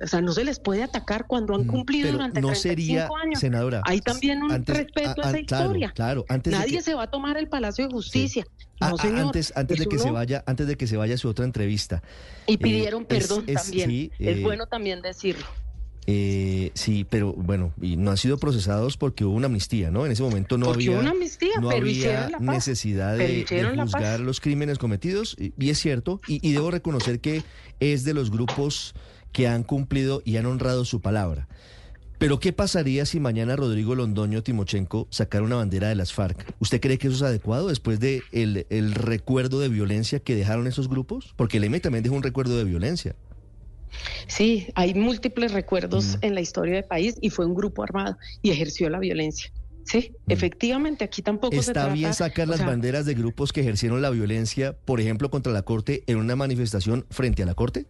o 0.00 0.06
sea, 0.06 0.20
no 0.20 0.32
se 0.32 0.44
les 0.44 0.60
puede 0.60 0.82
atacar 0.82 1.26
cuando 1.26 1.54
han 1.54 1.66
mm, 1.66 1.66
cumplido 1.66 2.12
durante 2.12 2.40
no 2.40 2.48
35 2.48 2.62
sería, 2.62 3.08
años. 3.22 3.40
Senadora, 3.40 3.82
hay 3.84 4.00
también 4.00 4.42
un 4.42 4.64
respeto 4.64 5.22
a, 5.22 5.28
esa 5.30 5.40
historia. 5.40 5.92
Claro, 5.94 6.24
antes 6.28 6.52
Nadie 6.52 6.80
se 6.80 6.94
va 6.94 7.04
a 7.04 7.10
tomar 7.10 7.36
el 7.36 7.48
Palacio 7.48 7.86
de 7.86 7.92
Justicia. 7.92 8.46
antes, 8.80 9.52
antes 9.56 9.78
de 9.78 9.86
que 9.86 9.98
se 9.98 10.10
vaya, 10.10 10.44
antes 10.46 10.66
de 10.66 10.76
que 10.76 10.86
se 10.86 10.96
vaya 10.96 11.18
su 11.18 11.28
otra 11.28 11.44
entrevista. 11.44 12.02
Y 12.46 12.54
eh, 12.54 12.58
pidieron 12.58 13.04
perdón 13.04 13.44
también. 13.46 14.12
es 14.18 14.42
bueno 14.42 14.66
también 14.66 15.02
decirlo. 15.02 15.46
Eh, 16.08 16.70
sí, 16.74 17.04
pero 17.08 17.32
bueno, 17.32 17.72
y 17.80 17.96
no 17.96 18.12
han 18.12 18.16
sido 18.16 18.38
procesados 18.38 18.96
porque 18.96 19.24
hubo 19.24 19.34
una 19.34 19.46
amnistía, 19.46 19.90
¿no? 19.90 20.06
En 20.06 20.12
ese 20.12 20.22
momento 20.22 20.56
no 20.56 20.70
había, 20.70 21.00
una 21.00 21.10
amnistía, 21.10 21.58
no 21.60 21.70
había 21.70 22.30
necesidad 22.38 23.16
de, 23.16 23.44
juzgar 23.76 24.20
los 24.20 24.40
crímenes 24.40 24.78
cometidos, 24.78 25.36
y, 25.38 25.68
es 25.68 25.78
cierto, 25.80 26.20
y, 26.28 26.52
debo 26.52 26.70
reconocer 26.70 27.18
que 27.18 27.42
es 27.80 28.04
de 28.04 28.14
los 28.14 28.30
grupos 28.30 28.94
que 29.32 29.48
han 29.48 29.64
cumplido 29.64 30.22
y 30.24 30.36
han 30.36 30.46
honrado 30.46 30.84
su 30.84 31.00
palabra. 31.00 31.48
Pero 32.18 32.40
¿qué 32.40 32.52
pasaría 32.52 33.04
si 33.04 33.20
mañana 33.20 33.56
Rodrigo 33.56 33.94
Londoño 33.94 34.42
Timochenko 34.42 35.06
sacara 35.10 35.44
una 35.44 35.56
bandera 35.56 35.88
de 35.88 35.96
las 35.96 36.14
FARC? 36.14 36.54
¿Usted 36.60 36.80
cree 36.80 36.96
que 36.96 37.08
eso 37.08 37.16
es 37.16 37.22
adecuado 37.22 37.68
después 37.68 38.00
de 38.00 38.22
el, 38.32 38.66
el 38.70 38.94
recuerdo 38.94 39.60
de 39.60 39.68
violencia 39.68 40.20
que 40.20 40.34
dejaron 40.34 40.66
esos 40.66 40.88
grupos? 40.88 41.34
Porque 41.36 41.58
el 41.58 41.64
EME 41.64 41.80
también 41.80 42.04
dejó 42.04 42.14
un 42.14 42.22
recuerdo 42.22 42.56
de 42.56 42.64
violencia. 42.64 43.16
Sí, 44.26 44.68
hay 44.74 44.94
múltiples 44.94 45.52
recuerdos 45.52 46.18
en 46.20 46.34
la 46.34 46.40
historia 46.40 46.74
del 46.74 46.84
país 46.84 47.16
y 47.20 47.30
fue 47.30 47.46
un 47.46 47.54
grupo 47.54 47.82
armado 47.82 48.16
y 48.42 48.50
ejerció 48.50 48.90
la 48.90 48.98
violencia. 48.98 49.52
Sí, 49.84 50.16
efectivamente, 50.28 51.04
aquí 51.04 51.22
tampoco 51.22 51.54
¿Está 51.54 51.66
se 51.66 51.72
trata, 51.72 51.92
bien 51.92 52.12
sacar 52.12 52.48
las 52.48 52.64
banderas 52.64 53.06
de 53.06 53.14
grupos 53.14 53.52
que 53.52 53.60
ejercieron 53.60 54.02
la 54.02 54.10
violencia, 54.10 54.76
por 54.84 55.00
ejemplo, 55.00 55.30
contra 55.30 55.52
la 55.52 55.62
Corte 55.62 56.02
en 56.08 56.16
una 56.16 56.34
manifestación 56.34 57.06
frente 57.10 57.44
a 57.44 57.46
la 57.46 57.54
Corte? 57.54 57.86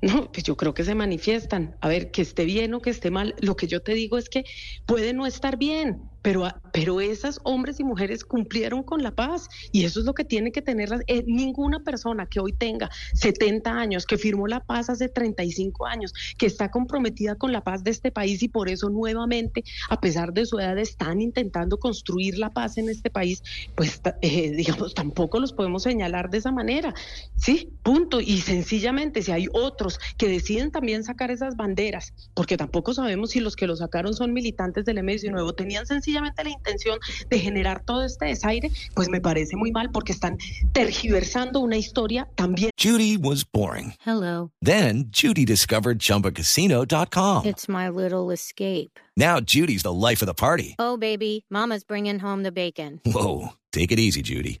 No, 0.00 0.30
pues 0.30 0.44
yo 0.44 0.56
creo 0.56 0.74
que 0.74 0.84
se 0.84 0.94
manifiestan. 0.94 1.76
A 1.80 1.88
ver, 1.88 2.12
que 2.12 2.22
esté 2.22 2.44
bien 2.44 2.72
o 2.74 2.80
que 2.80 2.90
esté 2.90 3.10
mal, 3.10 3.34
lo 3.40 3.56
que 3.56 3.66
yo 3.66 3.80
te 3.80 3.94
digo 3.94 4.16
es 4.16 4.28
que 4.28 4.44
puede 4.86 5.12
no 5.12 5.26
estar 5.26 5.58
bien, 5.58 6.02
pero, 6.28 6.46
pero 6.74 7.00
esas 7.00 7.40
hombres 7.42 7.80
y 7.80 7.84
mujeres 7.84 8.22
cumplieron 8.22 8.82
con 8.82 9.02
la 9.02 9.12
paz 9.12 9.48
y 9.72 9.86
eso 9.86 10.00
es 10.00 10.04
lo 10.04 10.12
que 10.12 10.26
tiene 10.26 10.52
que 10.52 10.60
tener 10.60 10.90
eh, 11.06 11.24
ninguna 11.26 11.80
persona 11.80 12.26
que 12.26 12.38
hoy 12.38 12.52
tenga 12.52 12.90
70 13.14 13.70
años, 13.70 14.04
que 14.04 14.18
firmó 14.18 14.46
la 14.46 14.60
paz 14.60 14.90
hace 14.90 15.08
35 15.08 15.86
años, 15.86 16.12
que 16.36 16.44
está 16.44 16.70
comprometida 16.70 17.36
con 17.36 17.50
la 17.50 17.62
paz 17.62 17.82
de 17.82 17.92
este 17.92 18.10
país 18.10 18.42
y 18.42 18.48
por 18.48 18.68
eso 18.68 18.90
nuevamente, 18.90 19.64
a 19.88 20.02
pesar 20.02 20.34
de 20.34 20.44
su 20.44 20.58
edad, 20.58 20.76
están 20.76 21.22
intentando 21.22 21.78
construir 21.78 22.36
la 22.36 22.50
paz 22.50 22.76
en 22.76 22.90
este 22.90 23.08
país, 23.08 23.42
pues 23.74 24.02
eh, 24.20 24.50
digamos, 24.54 24.92
tampoco 24.92 25.40
los 25.40 25.54
podemos 25.54 25.84
señalar 25.84 26.28
de 26.28 26.36
esa 26.36 26.52
manera. 26.52 26.92
Sí, 27.36 27.70
punto. 27.82 28.20
Y 28.20 28.42
sencillamente, 28.42 29.22
si 29.22 29.32
hay 29.32 29.46
otros 29.54 29.98
que 30.18 30.28
deciden 30.28 30.72
también 30.72 31.04
sacar 31.04 31.30
esas 31.30 31.56
banderas, 31.56 32.12
porque 32.34 32.58
tampoco 32.58 32.92
sabemos 32.92 33.30
si 33.30 33.40
los 33.40 33.56
que 33.56 33.66
lo 33.66 33.76
sacaron 33.76 34.12
son 34.12 34.34
militantes 34.34 34.84
del 34.84 34.98
M19 34.98 35.40
o 35.40 35.54
tenían 35.54 35.86
sencillamente 35.86 36.17
la 36.20 36.50
intención 36.50 36.98
de 37.28 37.38
generar 37.38 37.82
todo 37.84 38.04
este 38.04 38.26
desaire, 38.26 38.70
pues 38.94 39.08
me 39.08 39.20
parece 39.20 39.56
muy 39.56 39.70
mal 39.72 39.90
porque 39.90 40.12
están 40.12 40.38
tergiversando 40.72 41.60
una 41.60 41.76
historia 41.76 42.28
también. 42.34 42.70
Judy 42.78 43.16
was 43.16 43.44
boring. 43.44 43.94
Hello. 44.04 44.50
Then 44.62 45.10
Judy 45.10 45.44
discovered 45.44 45.98
chumbacasino.com. 45.98 47.46
It's 47.46 47.68
my 47.68 47.88
little 47.88 48.30
escape. 48.32 48.98
Now 49.16 49.40
Judy's 49.40 49.82
the 49.82 49.92
life 49.92 50.22
of 50.22 50.26
the 50.26 50.34
party. 50.34 50.76
Oh, 50.78 50.96
baby, 50.96 51.44
mama's 51.50 51.84
bringing 51.84 52.20
home 52.20 52.42
the 52.44 52.52
bacon. 52.52 53.00
Whoa, 53.04 53.54
take 53.72 53.90
it 53.92 53.98
easy, 53.98 54.22
Judy. 54.22 54.60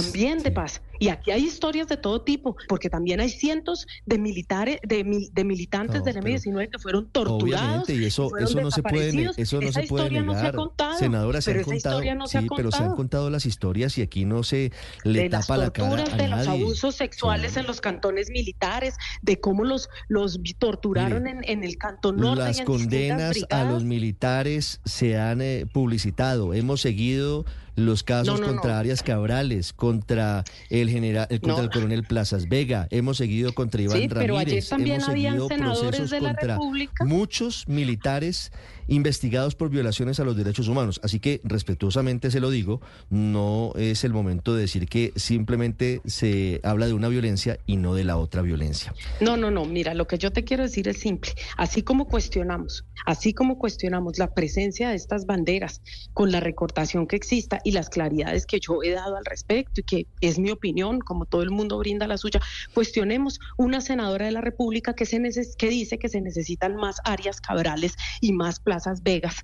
paz. 0.00 0.12
También 0.12 0.42
de 0.42 0.50
paz. 0.50 0.82
Y 1.00 1.08
aquí 1.08 1.30
hay 1.30 1.44
historias 1.44 1.88
de 1.88 1.96
todo 1.96 2.20
tipo, 2.20 2.56
porque 2.68 2.90
también 2.90 3.20
hay 3.20 3.30
cientos 3.30 3.86
de 4.04 4.18
militares, 4.18 4.80
de, 4.82 5.28
de 5.32 5.44
militantes 5.44 6.00
no, 6.00 6.04
del 6.04 6.18
M-19 6.18 6.70
que 6.70 6.78
fueron 6.78 7.08
torturados. 7.10 7.88
y 7.88 8.04
eso, 8.04 8.36
eso 8.36 8.60
no 8.60 8.70
se 8.70 8.82
puede, 8.82 9.30
eso 9.38 9.62
no 9.62 9.72
se 9.72 9.84
puede 9.84 10.10
negar. 10.10 10.26
No 10.26 10.38
se 10.38 10.46
ha 10.46 10.52
contado, 10.52 10.98
Senadora, 10.98 11.40
se 11.40 11.52
han 11.52 11.62
contado, 11.62 12.14
no 12.14 12.26
sí, 12.26 12.38
pero 12.54 12.70
se 12.70 12.82
han 12.82 12.94
contado 12.96 13.30
las 13.30 13.46
historias 13.46 13.96
y 13.96 14.02
aquí 14.02 14.26
no 14.26 14.42
se 14.42 14.72
le 15.04 15.22
de 15.22 15.30
tapa 15.30 15.56
la 15.56 15.70
cara 15.70 16.04
a 16.04 16.16
de 16.16 16.28
los 16.28 16.46
abusos 16.46 16.96
sexuales 16.96 17.52
sí. 17.52 17.60
en 17.60 17.66
los 17.66 17.80
cantones 17.80 18.28
militares, 18.28 18.94
de 19.22 19.40
cómo 19.40 19.64
los, 19.64 19.88
los 20.08 20.38
torturaron 20.58 21.26
en, 21.26 21.40
en, 21.44 21.64
el 21.64 21.78
cantón 21.78 22.18
norte. 22.18 22.42
Las 22.42 22.58
y 22.58 22.60
en 22.60 22.66
condenas 22.66 23.38
a 23.48 23.64
los 23.64 23.84
militares 23.84 24.82
se 24.84 25.18
han 25.18 25.40
eh, 25.40 25.64
publicitado. 25.72 26.52
Hemos 26.52 26.82
seguido 26.82 27.46
los 27.80 28.02
casos 28.02 28.40
no, 28.40 28.46
no, 28.46 28.52
contra 28.52 28.72
no. 28.72 28.78
Arias 28.78 29.02
Cabrales, 29.02 29.72
contra 29.72 30.44
el 30.68 30.88
general, 30.90 31.26
eh, 31.30 31.40
contra 31.40 31.64
el 31.64 31.70
coronel 31.70 32.04
Plazas 32.04 32.48
Vega, 32.48 32.86
hemos 32.90 33.16
seguido 33.16 33.52
contra 33.54 33.82
Iván 33.82 33.98
sí, 33.98 34.08
Ramírez, 34.08 34.20
pero 34.20 34.38
ayer 34.38 34.64
también 34.64 34.96
hemos 34.96 35.06
seguido 35.06 35.48
procesos 35.48 36.10
de 36.10 36.20
la 36.20 36.28
contra 36.30 36.54
República. 36.54 37.04
muchos 37.04 37.68
militares 37.68 38.52
investigados 38.90 39.54
por 39.54 39.70
violaciones 39.70 40.20
a 40.20 40.24
los 40.24 40.36
derechos 40.36 40.68
humanos. 40.68 41.00
Así 41.04 41.20
que 41.20 41.40
respetuosamente 41.44 42.30
se 42.30 42.40
lo 42.40 42.50
digo, 42.50 42.80
no 43.08 43.72
es 43.76 44.04
el 44.04 44.12
momento 44.12 44.54
de 44.54 44.62
decir 44.62 44.88
que 44.88 45.12
simplemente 45.16 46.02
se 46.04 46.60
habla 46.64 46.86
de 46.86 46.92
una 46.92 47.08
violencia 47.08 47.58
y 47.66 47.76
no 47.76 47.94
de 47.94 48.04
la 48.04 48.16
otra 48.16 48.42
violencia. 48.42 48.92
No, 49.20 49.36
no, 49.36 49.50
no, 49.50 49.64
mira, 49.64 49.94
lo 49.94 50.06
que 50.06 50.18
yo 50.18 50.32
te 50.32 50.44
quiero 50.44 50.64
decir 50.64 50.88
es 50.88 50.98
simple. 50.98 51.32
Así 51.56 51.82
como 51.82 52.06
cuestionamos, 52.06 52.84
así 53.06 53.32
como 53.32 53.58
cuestionamos 53.58 54.18
la 54.18 54.34
presencia 54.34 54.90
de 54.90 54.96
estas 54.96 55.24
banderas 55.24 55.80
con 56.12 56.32
la 56.32 56.40
recortación 56.40 57.06
que 57.06 57.16
exista 57.16 57.60
y 57.64 57.69
las 57.70 57.88
claridades 57.88 58.46
que 58.46 58.58
yo 58.60 58.82
he 58.82 58.90
dado 58.90 59.16
al 59.16 59.24
respecto 59.24 59.80
y 59.80 59.84
que 59.84 60.06
es 60.20 60.38
mi 60.38 60.50
opinión, 60.50 61.00
como 61.00 61.26
todo 61.26 61.42
el 61.42 61.50
mundo 61.50 61.78
brinda 61.78 62.06
la 62.06 62.18
suya, 62.18 62.40
cuestionemos 62.74 63.38
una 63.56 63.80
senadora 63.80 64.26
de 64.26 64.32
la 64.32 64.40
República 64.40 64.94
que, 64.94 65.06
se 65.06 65.20
que 65.58 65.68
dice 65.68 65.98
que 65.98 66.08
se 66.08 66.20
necesitan 66.20 66.76
más 66.76 66.96
áreas 67.04 67.40
cabrales 67.40 67.94
y 68.20 68.32
más 68.32 68.60
plazas 68.60 69.02
Vegas. 69.02 69.36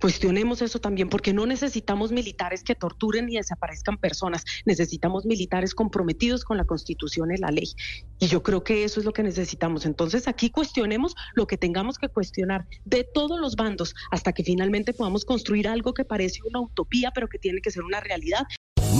Cuestionemos 0.00 0.62
eso 0.62 0.80
también, 0.80 1.08
porque 1.08 1.34
no 1.34 1.44
necesitamos 1.44 2.10
militares 2.10 2.62
que 2.64 2.74
torturen 2.74 3.28
y 3.28 3.36
desaparezcan 3.36 3.98
personas, 3.98 4.44
necesitamos 4.64 5.26
militares 5.26 5.74
comprometidos 5.74 6.44
con 6.44 6.56
la 6.56 6.64
Constitución 6.64 7.32
y 7.32 7.36
la 7.36 7.50
ley. 7.50 7.74
Y 8.18 8.28
yo 8.28 8.42
creo 8.42 8.64
que 8.64 8.84
eso 8.84 9.00
es 9.00 9.06
lo 9.06 9.12
que 9.12 9.22
necesitamos. 9.22 9.84
Entonces 9.84 10.26
aquí 10.26 10.50
cuestionemos 10.50 11.14
lo 11.34 11.46
que 11.46 11.58
tengamos 11.58 11.98
que 11.98 12.08
cuestionar 12.08 12.66
de 12.84 13.04
todos 13.04 13.38
los 13.38 13.56
bandos 13.56 13.94
hasta 14.10 14.32
que 14.32 14.42
finalmente 14.42 14.94
podamos 14.94 15.24
construir 15.24 15.68
algo 15.68 15.92
que 15.92 16.04
parece 16.04 16.40
una 16.48 16.60
utopía, 16.60 17.10
pero 17.14 17.28
que 17.28 17.38
tiene 17.38 17.60
que 17.60 17.70
ser 17.70 17.82
una 17.84 18.00
realidad. 18.00 18.46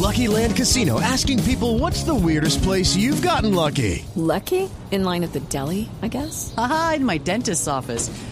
Lucky 0.00 0.28
Land 0.28 0.56
Casino 0.56 0.98
asking 1.00 1.42
people 1.44 1.78
what's 1.78 2.04
the 2.04 2.14
weirdest 2.14 2.62
place 2.62 2.96
you've 2.96 3.22
gotten 3.22 3.54
lucky? 3.54 4.04
Lucky? 4.16 4.68
In 4.90 5.04
line 5.04 5.22
at 5.22 5.32
the 5.32 5.40
deli, 5.40 5.88
I 6.02 6.08
guess? 6.08 6.54
Aha, 6.56 6.94
in 6.96 7.04
my 7.04 7.18
dentist's 7.18 7.68
office. 7.68 8.10